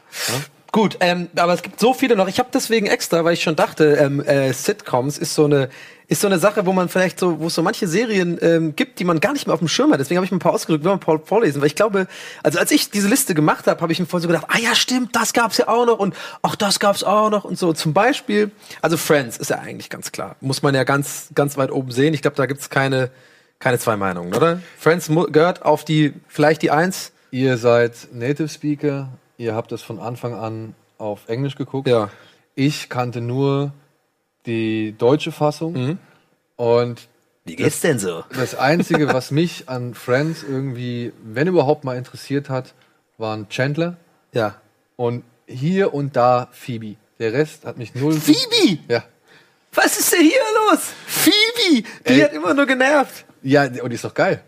[0.72, 2.28] Gut, ähm, aber es gibt so viele noch.
[2.28, 5.70] Ich habe deswegen extra, weil ich schon dachte, ähm, äh, Sitcoms ist so eine
[6.08, 9.00] ist so eine Sache, wo man vielleicht so, wo es so manche Serien ähm, gibt,
[9.00, 9.98] die man gar nicht mehr auf dem Schirm hat.
[9.98, 12.06] Deswegen habe ich mir ein paar ausgedrückt, will man Paul vorlesen, weil ich glaube,
[12.42, 14.74] also als ich diese Liste gemacht habe, habe ich mir voll so gedacht, ah ja,
[14.74, 17.72] stimmt, das gab's ja auch noch und ach, das gab's auch noch und so.
[17.72, 18.52] Zum Beispiel,
[18.82, 22.14] also Friends ist ja eigentlich ganz klar, muss man ja ganz ganz weit oben sehen.
[22.14, 23.10] Ich glaube, da gibt's keine
[23.58, 24.60] keine zwei Meinungen, oder?
[24.78, 27.12] Friends gehört auf die vielleicht die Eins.
[27.30, 31.88] Ihr seid Native Speaker, ihr habt das von Anfang an auf Englisch geguckt.
[31.88, 32.10] Ja.
[32.54, 33.72] Ich kannte nur
[34.46, 35.98] die deutsche Fassung Mhm.
[36.56, 37.08] und
[37.44, 38.24] Wie geht's denn so?
[38.34, 42.74] das Einzige, was mich an Friends irgendwie, wenn überhaupt mal interessiert hat,
[43.18, 43.96] waren Chandler
[44.32, 44.56] Ja.
[44.96, 46.96] und hier und da Phoebe.
[47.18, 48.14] Der Rest hat mich null.
[48.14, 48.78] Phoebe!
[48.88, 49.04] Ja.
[49.72, 50.40] Was ist denn hier
[50.70, 50.80] los?
[51.06, 51.82] Phoebe!
[52.06, 52.20] Die Ey.
[52.20, 53.24] hat immer nur genervt.
[53.42, 54.42] Ja, und die ist doch geil.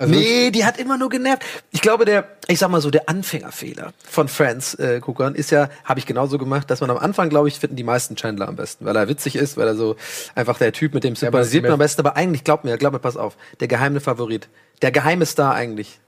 [0.00, 1.42] Also nee, die hat immer nur genervt.
[1.72, 6.06] Ich glaube, der, ich sag mal so, der Anfängerfehler von Friends-Guckern ist ja, habe ich
[6.06, 8.94] genauso gemacht, dass man am Anfang, glaube ich, finden die meisten Chandler am besten, weil
[8.94, 9.96] er witzig ist, weil er so
[10.36, 12.00] einfach der Typ, mit dem Ja, sympathisiert man am besten.
[12.00, 14.48] Aber eigentlich, glaub mir, glaub mir, pass auf, der geheime Favorit,
[14.82, 15.98] der geheime Star eigentlich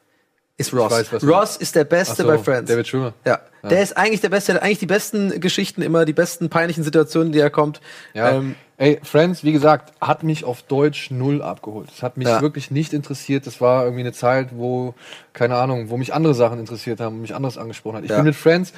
[0.57, 0.93] ist Ross.
[0.93, 2.71] weiß, Ross ist der Beste so, bei Friends.
[2.71, 3.15] David Schwimmer.
[3.25, 3.41] Ja.
[3.63, 3.69] Ja.
[3.71, 6.85] Der ist eigentlich der Beste, der hat eigentlich die besten Geschichten immer, die besten peinlichen
[6.85, 7.81] Situationen, die er kommt.
[8.15, 8.33] Ja.
[8.33, 11.91] Ähm, Ey, Friends, wie gesagt, hat mich auf Deutsch null abgeholt.
[11.95, 12.41] Es hat mich Ja.
[12.41, 13.47] wirklich nicht interessiert.
[13.47, 14.95] Das war irgendwie eine Zeit, wo,
[15.35, 18.05] keine Ahnung, wo mich andere Sachen interessiert haben, mich anderes angesprochen hat.
[18.05, 18.17] Ich Ja.
[18.17, 18.73] bin mit Friends,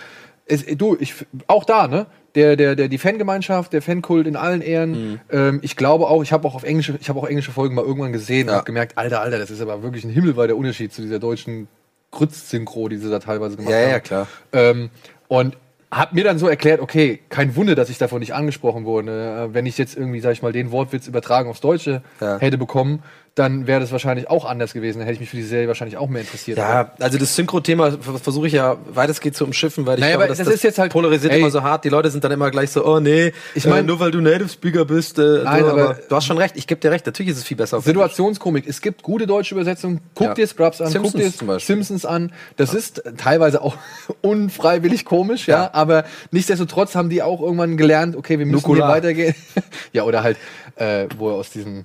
[0.45, 1.15] es, du, ich,
[1.47, 2.07] auch da, ne?
[2.35, 4.91] Der, der, der, die Fangemeinschaft, der Fankult in allen Ehren.
[5.13, 5.21] Mhm.
[5.31, 7.85] Ähm, ich glaube auch, ich habe auch auf englische, ich habe auch englische Folgen mal
[7.85, 8.57] irgendwann gesehen und Ja.
[8.57, 11.69] habe gemerkt, Alter, Alter, das ist aber wirklich ein himmelweiter Unterschied zu dieser deutschen
[12.11, 13.91] Grütz-Synchro, die sie da teilweise gemacht Ja, haben.
[13.91, 14.27] ja, klar.
[14.53, 14.91] Ähm,
[15.29, 15.57] und
[15.93, 19.49] hab mir dann so erklärt, okay, kein Wunder, dass ich davon nicht angesprochen wurde.
[19.51, 22.39] Äh, Wenn ich jetzt irgendwie, sag ich mal, den Wortwitz übertragen aufs Deutsche Ja.
[22.39, 23.03] hätte bekommen,
[23.35, 24.99] dann wäre das wahrscheinlich auch anders gewesen.
[24.99, 26.59] Dann hätte ich mich für die Serie wahrscheinlich auch mehr interessiert.
[26.59, 30.29] Ja, also das Synchro-Thema vers- versuche ich ja weitestgehend zu umschiffen, weil ich Naja, glaube,
[30.29, 31.41] das, das ist jetzt halt- polarisiert ey.
[31.41, 31.85] immer so hart.
[31.85, 34.21] Die Leute sind dann immer gleich so, oh nee, Ich äh, mein- nur weil du
[34.21, 35.19] Native Speaker bist.
[35.19, 36.57] Äh, Nein, so, aber- du hast schon recht.
[36.59, 37.07] Ich gebe dir recht.
[37.07, 37.81] Natürlich ist es viel besser.
[37.81, 38.67] Situationskomik.
[38.69, 40.01] Es gibt gute deutsche Übersetzungen.
[40.15, 40.35] Guck Ja.
[40.35, 41.75] dir Scrubs an, Simpsons guck dir zum Beispiel.
[41.75, 42.33] Simpsons an.
[42.59, 43.77] Das ist teilweise auch
[44.21, 45.63] unfreiwillig komisch, ja.
[45.65, 45.71] Ja.
[45.73, 48.89] Aber nichtsdestotrotz haben die auch irgendwann gelernt, okay, wir müssen Nukular.
[48.89, 49.35] hier weitergehen.
[49.93, 50.37] ja, oder halt,
[50.77, 51.85] äh, wo er aus diesem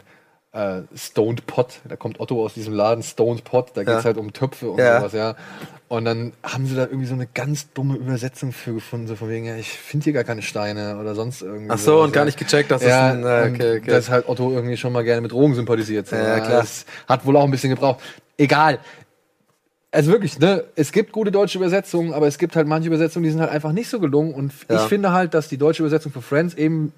[0.54, 4.04] äh, Stoned Pot, da kommt Otto aus diesem Laden Stoned Pot, da geht's Ja.
[4.06, 5.00] halt um Töpfe und Ja.
[5.00, 5.36] sowas, ja.
[5.90, 9.30] Und dann haben sie da irgendwie so eine ganz dumme Übersetzung für gefunden, so von
[9.30, 11.70] wegen, ja, ich finde hier gar keine Steine oder sonst irgendwie.
[11.72, 13.92] Ach so, sowas, und gar nicht gecheckt, dass es ja, ein- äh, okay, okay.
[13.92, 16.08] dass halt Otto irgendwie schon mal gerne mit Drogen sympathisiert.
[16.08, 16.16] So.
[16.16, 16.62] Ja, klar.
[16.62, 18.02] Das hat wohl auch ein bisschen gebraucht.
[18.38, 18.80] Egal.
[19.92, 23.32] Also wirklich, ne, es gibt gute deutsche Übersetzungen, aber es gibt halt manche Übersetzungen, die
[23.32, 24.34] sind halt einfach nicht so gelungen.
[24.34, 26.92] Und ich finde halt, dass die deutsche Übersetzung für Friends eben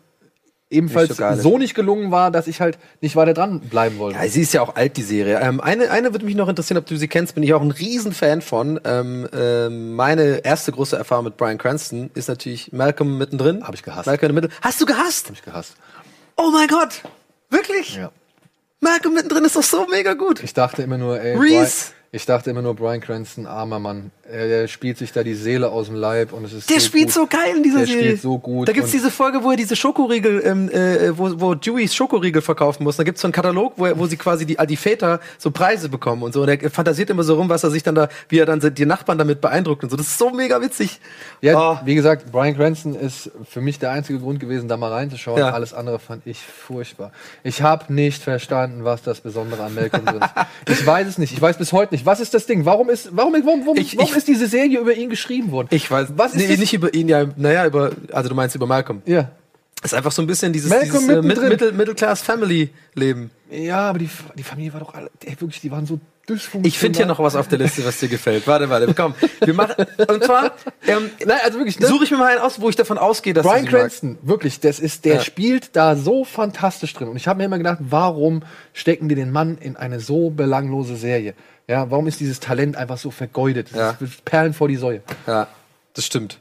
[0.69, 4.19] ebenfalls Nicht so, so nicht gelungen war, dass ich halt nicht weiter dran bleiben wollte.
[4.19, 5.39] Ja, sie ist ja auch alt, die Serie.
[5.41, 7.71] Ähm, eine, eine würde mich noch interessieren, ob du sie kennst, bin ich auch ein
[7.71, 8.79] Riesenfan von.
[8.83, 13.63] Ähm, ähm, meine erste große Erfahrung mit Brian Cranston ist natürlich Malcolm mittendrin.
[13.65, 14.07] Hab ich gehasst.
[14.07, 14.57] Malcolm in the Middle.
[14.61, 15.27] Hast du gehasst?
[15.27, 15.75] Hab ich gehasst.
[16.37, 17.01] Oh mein Gott!
[17.49, 17.95] Wirklich?
[17.95, 18.11] Ja.
[18.79, 20.41] Malcolm mittendrin ist doch so mega gut.
[20.43, 21.47] Ich dachte immer nur, ey, Reese.
[21.47, 24.11] Brian, ich dachte immer nur, Brian Cranston, armer Mann.
[24.31, 26.85] Er, der spielt sich da die Seele aus dem Leib und es ist Der so
[26.85, 27.13] spielt gut.
[27.13, 28.03] so geil in dieser der Serie.
[28.03, 28.67] spielt so gut.
[28.67, 32.41] Da gibt's und- diese Folge, wo er diese Schokoriegel, ähm, äh, wo, wo Dewey's Schokoriegel
[32.43, 32.97] verkaufen muss.
[32.97, 35.89] Da gibt's so einen Katalog, wo, er, wo sie quasi die, die Väter so Preise
[35.89, 36.43] bekommen und so.
[36.43, 38.85] Und er fantasiert immer so rum, was er sich dann da, wie er dann die
[38.85, 39.97] Nachbarn damit beeindruckt und so.
[39.97, 40.99] Das ist so mega witzig.
[41.41, 41.79] Ja, Oh.
[41.85, 45.39] wie gesagt, Brian Cranston ist für mich der einzige Grund gewesen, da mal reinzuschauen.
[45.39, 45.51] Ja.
[45.51, 47.11] Alles andere fand ich furchtbar.
[47.43, 50.19] Ich habe nicht verstanden, was das Besondere an Malcolm ist.
[50.69, 51.33] Ich weiß es nicht.
[51.33, 51.98] Ich weiß bis heute nicht.
[52.05, 52.65] Was ist das Ding?
[52.65, 55.67] Warum ist, warum, warum, warum, Ich- warum ich- ist diese Serie über ihn geschrieben worden?
[55.71, 58.65] Ich weiß, Was ist nee, nicht über ihn, ja, naja, über, also du meinst über
[58.67, 59.01] Malcolm.
[59.05, 59.31] Ja.
[59.81, 61.49] Ist einfach so ein bisschen dieses, Malcolm dieses äh, Mid- mittendrin.
[61.49, 61.71] Mittel,
[62.33, 63.31] Mittelclass-Family-Leben.
[63.51, 65.99] Ja, aber die, die Familie war doch alle, ey, wirklich, die waren so.
[66.61, 68.45] Ich finde hier noch was auf der Liste, was dir gefällt.
[68.45, 69.15] Warte, warte, komm.
[69.43, 69.73] Wir machen,
[70.07, 70.51] und zwar,
[70.85, 71.87] ähm, Nein, also wirklich, ne?
[71.87, 73.65] suche ich mir mal einen aus, wo ich davon ausgehe, dass Brian.
[73.65, 75.21] Cranston, wirklich, das ist, der Ja.
[75.21, 77.07] spielt da so fantastisch drin.
[77.07, 78.43] Und ich habe mir immer gedacht, warum
[78.73, 81.33] stecken die den Mann in eine so belanglose Serie?
[81.69, 83.67] Ja, warum ist dieses Talent einfach so vergeudet?
[83.71, 84.05] Das Ja.
[84.05, 85.01] ist Perlen vor die Säue.
[85.27, 85.47] Ja,
[85.93, 86.39] das stimmt.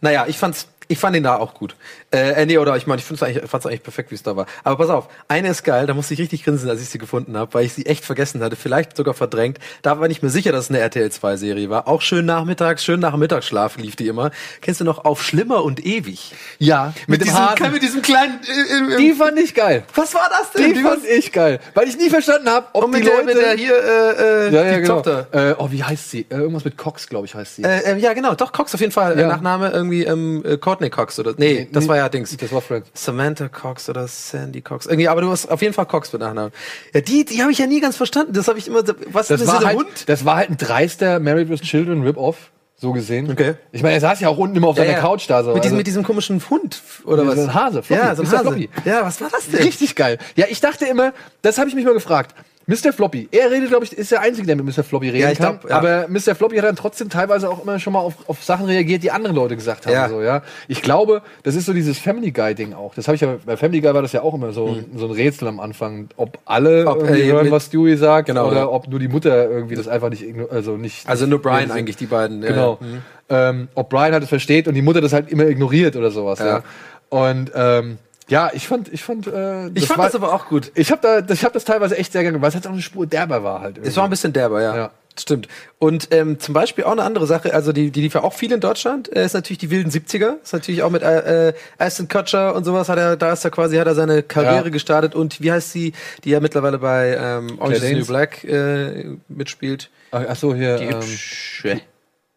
[0.00, 1.76] Naja, ich fand's, ich fand ihn da auch gut.
[2.12, 4.34] Äh, äh, nee, oder ich meine, ich find's eigentlich, fand's eigentlich perfekt, wie es da
[4.34, 4.46] war.
[4.64, 7.36] Aber pass auf, eine ist geil, da musste ich richtig grinsen, als ich sie gefunden
[7.36, 9.58] habe, weil ich sie echt vergessen hatte, vielleicht sogar verdrängt.
[9.82, 11.86] Da war ich mir sicher, dass es eine RTL 2 Serie war.
[11.86, 14.32] Auch schön nachmittags, schön nach Mittagsschlaf lief die immer.
[14.62, 16.34] Kennst du noch auf Schlimmer und ewig?
[16.58, 17.72] Ja, mit, dem diesem, Hasen.
[17.72, 19.84] mit diesem kleinen äh, im, im, Die fand ich geil.
[19.94, 20.74] Was war das denn?
[20.74, 21.60] Die fand ich geil.
[21.74, 23.26] Weil ich nie verstanden habe, ob und mit die Leute...
[23.26, 24.96] mit der hier äh, äh, ja, ja, die genau.
[24.96, 25.28] Tochter.
[25.30, 26.26] Äh, oh, wie heißt sie?
[26.28, 27.62] Äh, irgendwas mit Cox, glaube ich, heißt sie.
[27.62, 29.16] Äh, äh, ja, genau, doch, Cox auf jeden Fall.
[29.16, 29.28] Äh, Ja.
[29.28, 31.34] Nachname irgendwie ähm, äh, Courtney Cox oder.
[31.36, 32.34] Nee, das nee, war ja Dings.
[32.36, 32.88] Das war Friends.
[32.94, 34.86] Samantha Cox oder Sandy Cox.
[34.86, 36.52] Irgendwie, aber du hast auf jeden Fall Cox mit Nachnamen.
[36.94, 38.32] Ja, die, die habe ich ja nie ganz verstanden.
[38.32, 38.82] Das habe ich immer.
[39.12, 40.08] Was Das ist war, halt, Hund?
[40.08, 42.50] das war halt ein dreister Married with Children Rip-Off.
[42.76, 43.30] So gesehen.
[43.30, 43.56] Okay.
[43.72, 45.52] Ich meine, er saß ja auch unten immer auf seiner Couch da so.
[45.52, 47.34] Mit, diesem, also- mit diesem komischen Hund oder Ja, was?
[47.36, 48.32] so ein Hase, Floppy, Ja, so ein.
[48.32, 48.68] Hase.
[48.86, 49.62] Ja, was war das denn?
[49.62, 50.16] Richtig geil.
[50.34, 51.12] Ja, ich dachte immer,
[51.42, 52.34] das habe ich mich mal gefragt.
[52.70, 52.92] Mr.
[52.92, 54.84] Floppy, er redet, glaube ich, ist der Einzige, der mit Mr.
[54.84, 55.58] Floppy reden Ja, ich kann.
[55.58, 55.76] glaub, ja.
[55.76, 56.36] Aber Mr.
[56.36, 59.32] Floppy hat dann trotzdem teilweise auch immer schon mal auf, auf Sachen reagiert, die andere
[59.34, 59.92] Leute gesagt haben.
[59.92, 60.08] Ja.
[60.08, 60.42] So, ja.
[60.68, 62.94] Ich glaube, das ist so dieses Family Guy-Ding auch.
[62.94, 65.10] Das habe ich ja, bei Family Guy war das ja auch immer so, so ein
[65.10, 66.86] Rätsel am Anfang, ob alle.
[66.86, 68.68] Ob, irgendwie äh, hören, was Stewie sagt, Genau, oder ja.
[68.68, 71.08] ob nur die Mutter irgendwie das einfach nicht, also nicht.
[71.08, 72.42] Also nur Brian eigentlich, die beiden.
[72.42, 72.78] ja, Genau.
[72.80, 73.02] Mhm.
[73.28, 76.38] Ähm, ob Brian halt es versteht und die Mutter das halt immer ignoriert oder sowas.
[76.38, 76.46] Ja.
[76.46, 76.62] Ja.
[77.08, 77.98] Und ähm,
[78.30, 80.72] ja, ich fand, ich fand, äh, Ich fand war, das aber auch gut.
[80.74, 82.72] ich habe da, das- ich habe das teilweise echt sehr gerne, weil es halt auch
[82.72, 83.78] eine Spur derber war halt.
[83.84, 84.74] Es war ein bisschen derber, ja.
[84.76, 84.90] Ja.
[85.18, 85.48] Stimmt.
[85.78, 88.52] Und ähm, zum Beispiel auch eine andere Sache, also die, die lief ja auch viel
[88.52, 90.36] in Deutschland, äh, ist natürlich die wilden 70er.
[90.42, 93.50] Ist natürlich auch mit äh, äh, Aston Kutcher und sowas hat er, da ist er
[93.50, 94.70] quasi, hat er seine Karriere Ja.
[94.70, 95.92] gestartet und wie heißt sie,
[96.24, 98.06] die ja mittlerweile bei ähm, Orange is the New?
[98.06, 99.90] Black äh, mitspielt?
[100.12, 100.76] Ach, ach so, hier.
[100.78, 101.80] Die ähm, hübsche.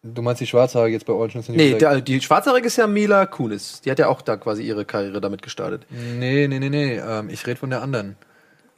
[0.03, 1.79] Du meinst die Schwarzhaarige jetzt bei Orange is the New Nee, Black?
[1.79, 3.81] der, die Schwarzhaarige ist ja Mila Kunis.
[3.81, 5.83] Die hat ja auch da quasi ihre Karriere damit gestartet.
[5.89, 6.97] Nee, nee, nee, nee.
[6.99, 8.15] Ähm, ich rede von der anderen.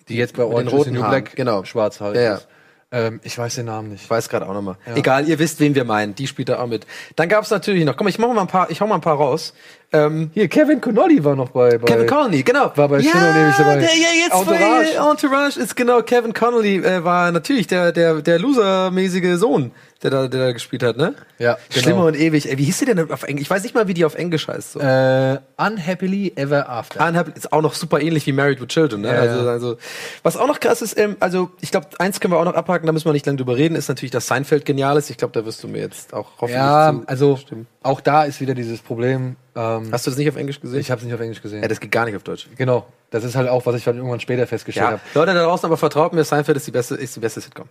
[0.08, 1.64] Die jetzt bei Orange is the New Haaren, Black genau.
[1.64, 2.36] schwarzhaarig Ja, ja.
[2.36, 2.48] ist.
[2.92, 4.04] Ähm, ich weiß den Namen nicht.
[4.04, 4.76] Ich weiß gerade auch nochmal.
[4.94, 6.14] Egal, ihr wisst, wen wir meinen.
[6.14, 6.86] Die spielt da auch mit.
[7.16, 9.02] Dann gab es natürlich noch, komm, ich mach mal ein paar, ich hau mal ein
[9.02, 9.54] paar raus.
[9.92, 11.78] Ähm, Hier, Kevin Connolly war noch bei.
[11.80, 12.72] bei Kevin Connolly, genau.
[12.76, 13.76] War bei und Ewig dabei.
[13.78, 14.94] Der, ja, jetzt Entourage.
[15.00, 19.72] bei Entourage ist genau Kevin Connolly äh, war natürlich der der der losermäßige Sohn,
[20.04, 21.16] der da der da gespielt hat, ne?
[21.40, 22.08] Ja, Schlimmer genau.
[22.08, 22.50] und ewig.
[22.50, 23.44] Ey, wie hieß der denn auf Englisch?
[23.44, 24.74] Ich weiß nicht mal, wie die auf Englisch heißt.
[24.74, 24.80] So.
[24.80, 27.06] Äh, Unhappily Ever After.
[27.08, 29.02] Unhappy ist auch noch super ähnlich wie Married with Children.
[29.02, 29.08] Ne?
[29.14, 29.78] Ja, also, also,
[30.24, 32.86] was auch noch krass ist, ähm, also ich glaube, eins können wir auch noch abhaken,
[32.86, 35.10] da müssen wir nicht lange drüber reden, ist natürlich, dass Seinfeld genial ist.
[35.10, 37.68] Ich glaube, da wirst du mir jetzt auch hoffentlich ja, zu also stimmen.
[37.84, 39.36] auch da ist wieder dieses Problem.
[39.56, 40.80] Ähm, Hast du das nicht auf Englisch gesehen?
[40.80, 41.62] ich habe es nicht auf Englisch gesehen.
[41.62, 42.48] ja, das geht gar nicht auf Deutsch.
[42.56, 42.86] genau.
[43.12, 45.02] Das ist halt auch, was ich dann irgendwann später festgestellt Ja, habe.
[45.14, 47.70] Leute da draußen, aber vertraut mir, Seinfeld ist die beste, ist die beste Sitcom.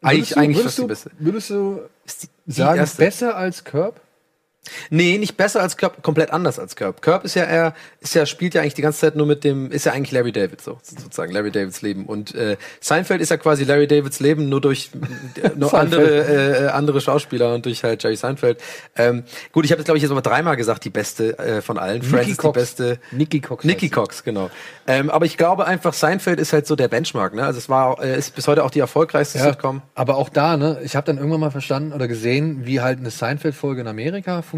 [0.00, 1.10] Eigentlich, eigentlich fast würdest die du, beste.
[1.18, 1.80] Würdest du
[2.46, 4.00] sagen, besser als Curb?
[4.90, 7.02] Nee, nicht besser als Curb, komplett anders als Curb.
[7.02, 9.70] Curb ist ja eher, ist ja, spielt ja eigentlich die ganze Zeit nur mit dem,
[9.70, 12.06] ist ja eigentlich Larry David so, sozusagen, Larry Davids Leben.
[12.06, 14.90] Und äh, Seinfeld ist ja quasi Larry Davids Leben, nur durch
[15.56, 16.60] nur andere, Seinfeld.
[16.60, 18.60] äh, andere Schauspieler und durch halt Jerry Seinfeld.
[18.96, 21.78] Ähm, gut, ich habe jetzt, glaube ich, jetzt aber dreimal gesagt, die beste äh, von
[21.78, 22.02] allen.
[22.02, 22.58] Friends ist die Cox.
[22.58, 22.98] beste.
[23.12, 23.64] Nicky Cox.
[23.64, 24.50] Nicky Cox, genau.
[24.86, 27.44] Ähm, aber ich glaube einfach, Seinfeld ist halt so der Benchmark, ne?
[27.44, 29.82] Also es war, äh, ist bis heute auch die erfolgreichste Ja, Sitcom.
[29.94, 33.10] aber auch da, ne, ich habe dann irgendwann mal verstanden oder gesehen, wie halt eine
[33.10, 34.57] Seinfeld-Folge in Amerika funktioniert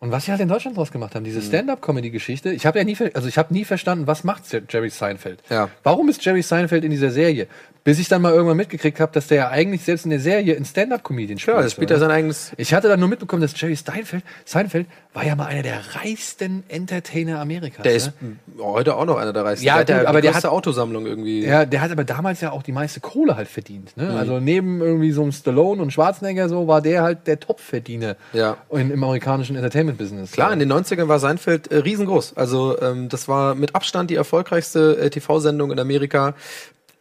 [0.00, 1.22] und was sie halt in Deutschland draus gemacht haben.
[1.22, 1.26] Mhm.
[1.26, 2.52] Diese Stand-up-Comedy-Geschichte.
[2.52, 5.42] Ich habe ja nie, also ich habe nie verstanden, was macht Jerry Seinfeld?
[5.48, 5.70] Ja.
[5.82, 7.46] Warum ist Jerry Seinfeld in dieser Serie?
[7.84, 10.56] Bis ich dann mal irgendwann mitgekriegt habe, dass der ja eigentlich selbst in der Serie
[10.56, 11.54] ein Stand-up-Comedian spielt.
[11.58, 12.00] Ja, das spielt er ne?
[12.00, 12.52] sein eigenes.
[12.56, 16.64] Ich hatte dann nur mitbekommen, dass Jerry Seinfeld, Seinfeld war ja mal einer der reichsten
[16.68, 17.82] Entertainer Amerikas.
[17.82, 17.96] Der ne?
[17.98, 18.12] ist
[18.58, 19.66] heute auch noch einer der reichsten.
[19.66, 21.44] Ja, der gut, ja aber die der hat- Autosammlung irgendwie.
[21.44, 23.94] Ja, der hat aber damals ja auch die meiste Kohle halt verdient.
[23.98, 24.04] Mhm.
[24.04, 24.18] Ne?
[24.18, 28.56] Also neben irgendwie so einem Stallone und Schwarzenegger so war der halt der Top-Verdiener Ja.
[28.70, 30.32] in, im amerikanischen Entertainment-Business.
[30.32, 32.38] Klar, in den 90ern war Seinfeld äh, riesengroß.
[32.38, 36.32] Also ähm, das war mit Abstand die erfolgreichste äh, TV-Sendung in Amerika.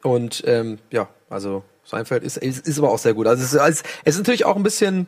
[0.03, 3.27] Und ähm, ja, also Seinfeld ist, ist, ist aber auch sehr gut.
[3.27, 5.07] Also es ist, es ist natürlich auch ein bisschen.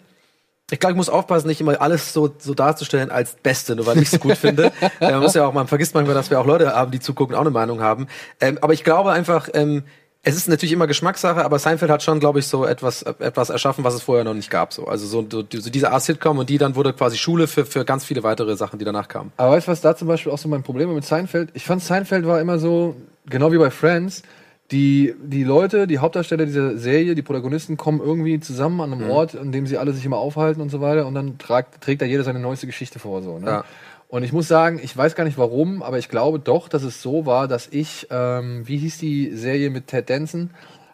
[0.71, 3.99] Ich glaube, ich muss aufpassen, nicht immer alles so, so darzustellen als Beste, nur weil
[3.99, 4.71] ich es gut finde.
[4.99, 7.35] Äh, Man muss ja auch, man vergisst manchmal, dass wir auch Leute haben, die zugucken,
[7.35, 8.07] auch eine Meinung haben.
[8.41, 9.83] Ähm, aber ich glaube einfach, ähm,
[10.23, 13.83] es ist natürlich immer Geschmackssache, aber Seinfeld hat schon, glaube ich, so etwas, etwas erschaffen,
[13.83, 14.73] was es vorher noch nicht gab.
[14.73, 14.87] So.
[14.87, 17.85] Also so, so, so diese Art Sitcom und die dann wurde quasi Schule für, für
[17.85, 19.31] ganz viele weitere Sachen, die danach kamen.
[19.37, 21.49] Aber weißt du, was da zum Beispiel auch so mein Problem war mit Seinfeld?
[21.53, 22.95] Ich fand Seinfeld war immer so,
[23.27, 24.23] genau wie bei Friends,
[24.71, 29.11] die, die Leute, die Hauptdarsteller dieser Serie, die Protagonisten kommen irgendwie zusammen an einem Mhm.
[29.11, 32.01] Ort, an dem sie alle sich immer aufhalten und so weiter und dann tragt, trägt
[32.01, 33.21] da jeder seine neueste Geschichte vor.
[33.21, 33.45] So, ne?
[33.45, 33.65] Ja.
[34.07, 37.01] Und ich muss sagen, ich weiß gar nicht warum, aber ich glaube doch, dass es
[37.01, 40.51] so war, dass ich, ähm, wie hieß die Serie mit Ted Danson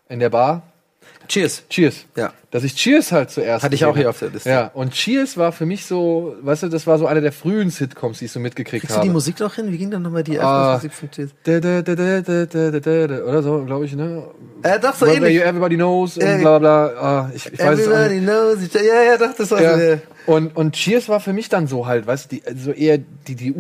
[0.09, 0.63] in der Bar?
[1.27, 1.63] Cheers.
[1.69, 2.05] Cheers.
[2.15, 2.33] Ja.
[2.51, 3.63] Dass ich Cheers halt zuerst.
[3.63, 4.49] Hatte ich auch hier auf der Liste.
[4.49, 7.69] Ja, und Cheers war für mich so, weißt du, das war so eine der frühen
[7.69, 9.07] Sitcoms, die ich so mitgekriegt Kriegst du habe.
[9.07, 9.71] die Musik noch hin?
[9.71, 10.73] Wie ging dann nochmal die Ah.
[10.81, 11.29] Eröffnungsmusik von Cheers?
[13.27, 14.23] Oder so, glaube ich, ne?
[14.63, 15.41] Äh, doch, so ähnlich.
[15.41, 16.85] Everybody knows und bla bla.
[16.99, 18.25] Ah, ich, ich weiß es Everybody nicht.
[18.27, 18.57] knows.
[18.73, 19.77] Ja, ja, doch, das war Ja.
[19.95, 20.01] so.
[20.33, 23.35] Und, und Cheers war für mich dann so halt, weißt du, die, so eher die,
[23.35, 23.53] die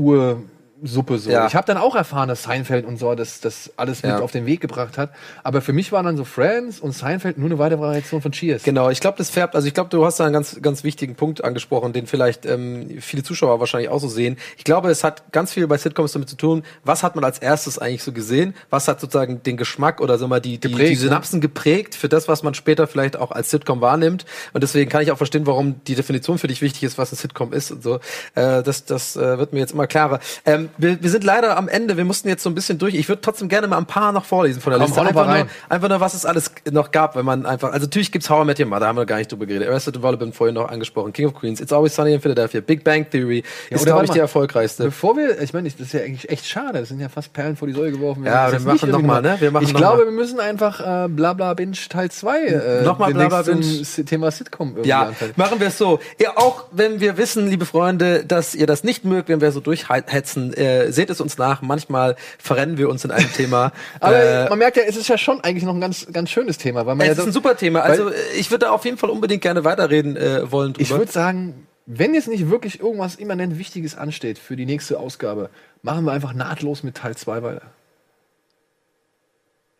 [0.81, 1.29] Ursuppe so.
[1.29, 1.47] Ja.
[1.47, 4.19] Ich habe dann auch erfahren, dass Seinfeld und so das, das alles mit Ja.
[4.19, 5.11] auf den Weg gebracht hat.
[5.43, 8.63] Aber für mich waren dann so Friends und Seinfeld nur eine weitere Variation von Cheers.
[8.63, 11.15] Genau, ich glaube, das färbt, also ich glaube, du hast da einen ganz, ganz wichtigen
[11.15, 14.37] Punkt angesprochen, den vielleicht ähm, viele Zuschauer wahrscheinlich auch so sehen.
[14.57, 17.37] Ich glaube, es hat ganz viel bei Sitcoms damit zu tun, was hat man als
[17.39, 20.89] erstes eigentlich so gesehen, was hat sozusagen den Geschmack oder so mal die, die, Geprägt,
[20.89, 21.01] die ne?
[21.01, 24.25] Synapsen geprägt für das, was man später vielleicht auch als Sitcom wahrnimmt.
[24.53, 27.17] Und deswegen kann ich auch verstehen, warum die Definition für dich wichtig ist, was ein
[27.17, 27.99] Sitcom ist und so.
[28.35, 30.19] Äh, das das äh, wird mir jetzt immer klarer.
[30.45, 32.93] Ähm, wir, wir sind leider am Ende, wir mussten jetzt so ein bisschen durch.
[32.95, 35.01] Ich würde trotzdem gerne mal ein paar noch vorlesen von der Komm, Liste.
[35.01, 37.71] Einfach nur, einfach nur, was es alles noch gab, wenn man einfach.
[37.71, 39.67] Also natürlich gibt's How I Met Your Mother, da haben wir gar nicht drüber geredet.
[39.67, 41.13] Arrested Development vorhin noch angesprochen.
[41.13, 44.11] King of Queens, It's Always Sunny in Philadelphia, Big Bang Theory ist, oder glaube ich,
[44.11, 44.85] die erfolgreichste.
[44.85, 46.79] Bevor wir, ich meine, das ist ja eigentlich echt schade.
[46.79, 48.23] Das sind ja fast Perlen vor die Säule geworfen.
[48.25, 49.35] Ja, wir machen nicht noch irgendwie mal, ne?
[49.39, 50.05] Wir machen ich noch glaube, mal.
[50.05, 53.61] wir müssen einfach äh, Blabla Binge Teil 2 äh, Nochmal Blabla Binge.
[54.05, 55.33] Thema Sitcom irgendwie Ja, anfangen.
[55.35, 55.99] machen wir es so.
[56.19, 59.59] Ja, auch wenn wir wissen, liebe Freunde, dass ihr das nicht mögt, wenn wir so
[59.59, 61.61] durchhetzen, äh, seht es uns nach.
[61.61, 63.71] Manchmal verrennen wir uns in einem Thema.
[63.99, 66.57] Aber äh, man merkt ja, es ist ja schon eigentlich noch ein ganz, ganz schönes
[66.57, 66.85] Thema.
[66.85, 67.81] Weil man ja es ist so- ein super Thema.
[67.81, 70.81] Also äh, ich würde da auf jeden Fall unbedingt gerne weiterreden äh, wollen drüber.
[70.83, 75.49] Ich würde sagen, wenn jetzt nicht wirklich irgendwas immanent Wichtiges ansteht für die nächste Ausgabe,
[75.81, 77.63] machen wir einfach nahtlos mit Teil 2 weiter.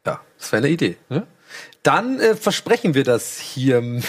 [0.06, 0.98] Ja, das wäre eine Idee.
[1.10, 1.24] Ja?
[1.84, 4.06] Dann äh, versprechen wir das hiermit.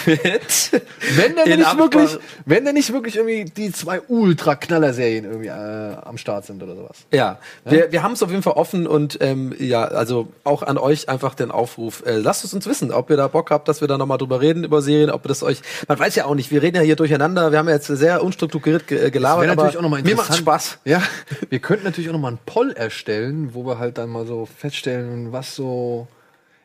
[1.15, 5.95] Wenn denn In nicht wirklich, wenn denn nicht wirklich irgendwie die zwei Ultra-Knaller-Serien irgendwie äh,
[6.03, 6.97] am Start sind oder sowas.
[7.11, 10.77] Ja, wir, wir haben es auf jeden Fall offen und ähm, ja, also auch an
[10.77, 12.03] euch einfach den Aufruf.
[12.05, 14.39] Äh, lasst es uns wissen, ob ihr da Bock habt, dass wir da nochmal drüber
[14.39, 15.61] reden über Serien, ob das euch.
[15.87, 18.23] Man weiß ja auch nicht, wir reden ja hier durcheinander, wir haben ja jetzt sehr
[18.23, 20.35] unstrukturiert ge äh, gelabert, aber natürlich auch noch mal mir macht.
[20.35, 20.77] Spaß.
[20.85, 21.01] Ja,
[21.49, 24.45] wir könnten natürlich auch noch mal einen Poll erstellen, wo wir halt dann mal so
[24.45, 26.07] feststellen, was so.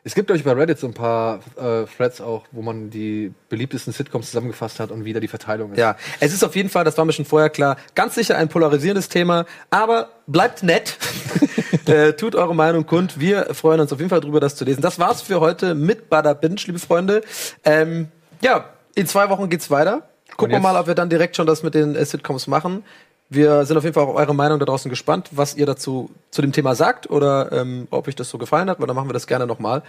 [0.09, 3.31] Es gibt, glaube ich, bei Reddit so ein paar äh, Threads auch, wo man die
[3.47, 5.77] beliebtesten Sitcoms zusammengefasst hat und wie da die Verteilung ist.
[5.77, 8.49] Ja, es ist auf jeden Fall, das war mir schon vorher klar, ganz sicher ein
[8.49, 10.97] polarisierendes Thema, aber bleibt nett.
[11.85, 13.19] äh, tut eure Meinung kund.
[13.19, 14.81] Wir freuen uns auf jeden Fall drüber, das zu lesen.
[14.81, 17.21] Das war's für heute mit Bada Binge, liebe Freunde.
[17.63, 18.07] Ähm,
[18.41, 20.09] ja, in zwei Wochen geht's weiter.
[20.37, 22.83] Gucken wir mal, ob wir dann direkt schon das mit den äh, Sitcoms machen.
[23.29, 26.41] Wir sind auf jeden Fall auf eure Meinung da draußen gespannt, was ihr dazu zu
[26.41, 29.13] dem Thema sagt oder ähm, ob euch das so gefallen hat, weil dann machen wir
[29.13, 29.83] das gerne nochmal.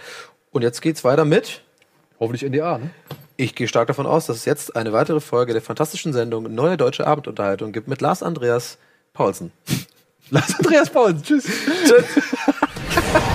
[0.51, 1.61] Und jetzt geht's weiter mit.
[2.19, 2.91] Hoffentlich NDA, ne?
[3.37, 6.77] Ich gehe stark davon aus, dass es jetzt eine weitere Folge der fantastischen Sendung Neue
[6.77, 8.77] Deutsche Abendunterhaltung gibt mit Lars Andreas
[9.13, 9.51] Paulsen.
[10.29, 11.45] Lars Andreas Paul, tschüss.
[11.83, 12.05] Tschüss.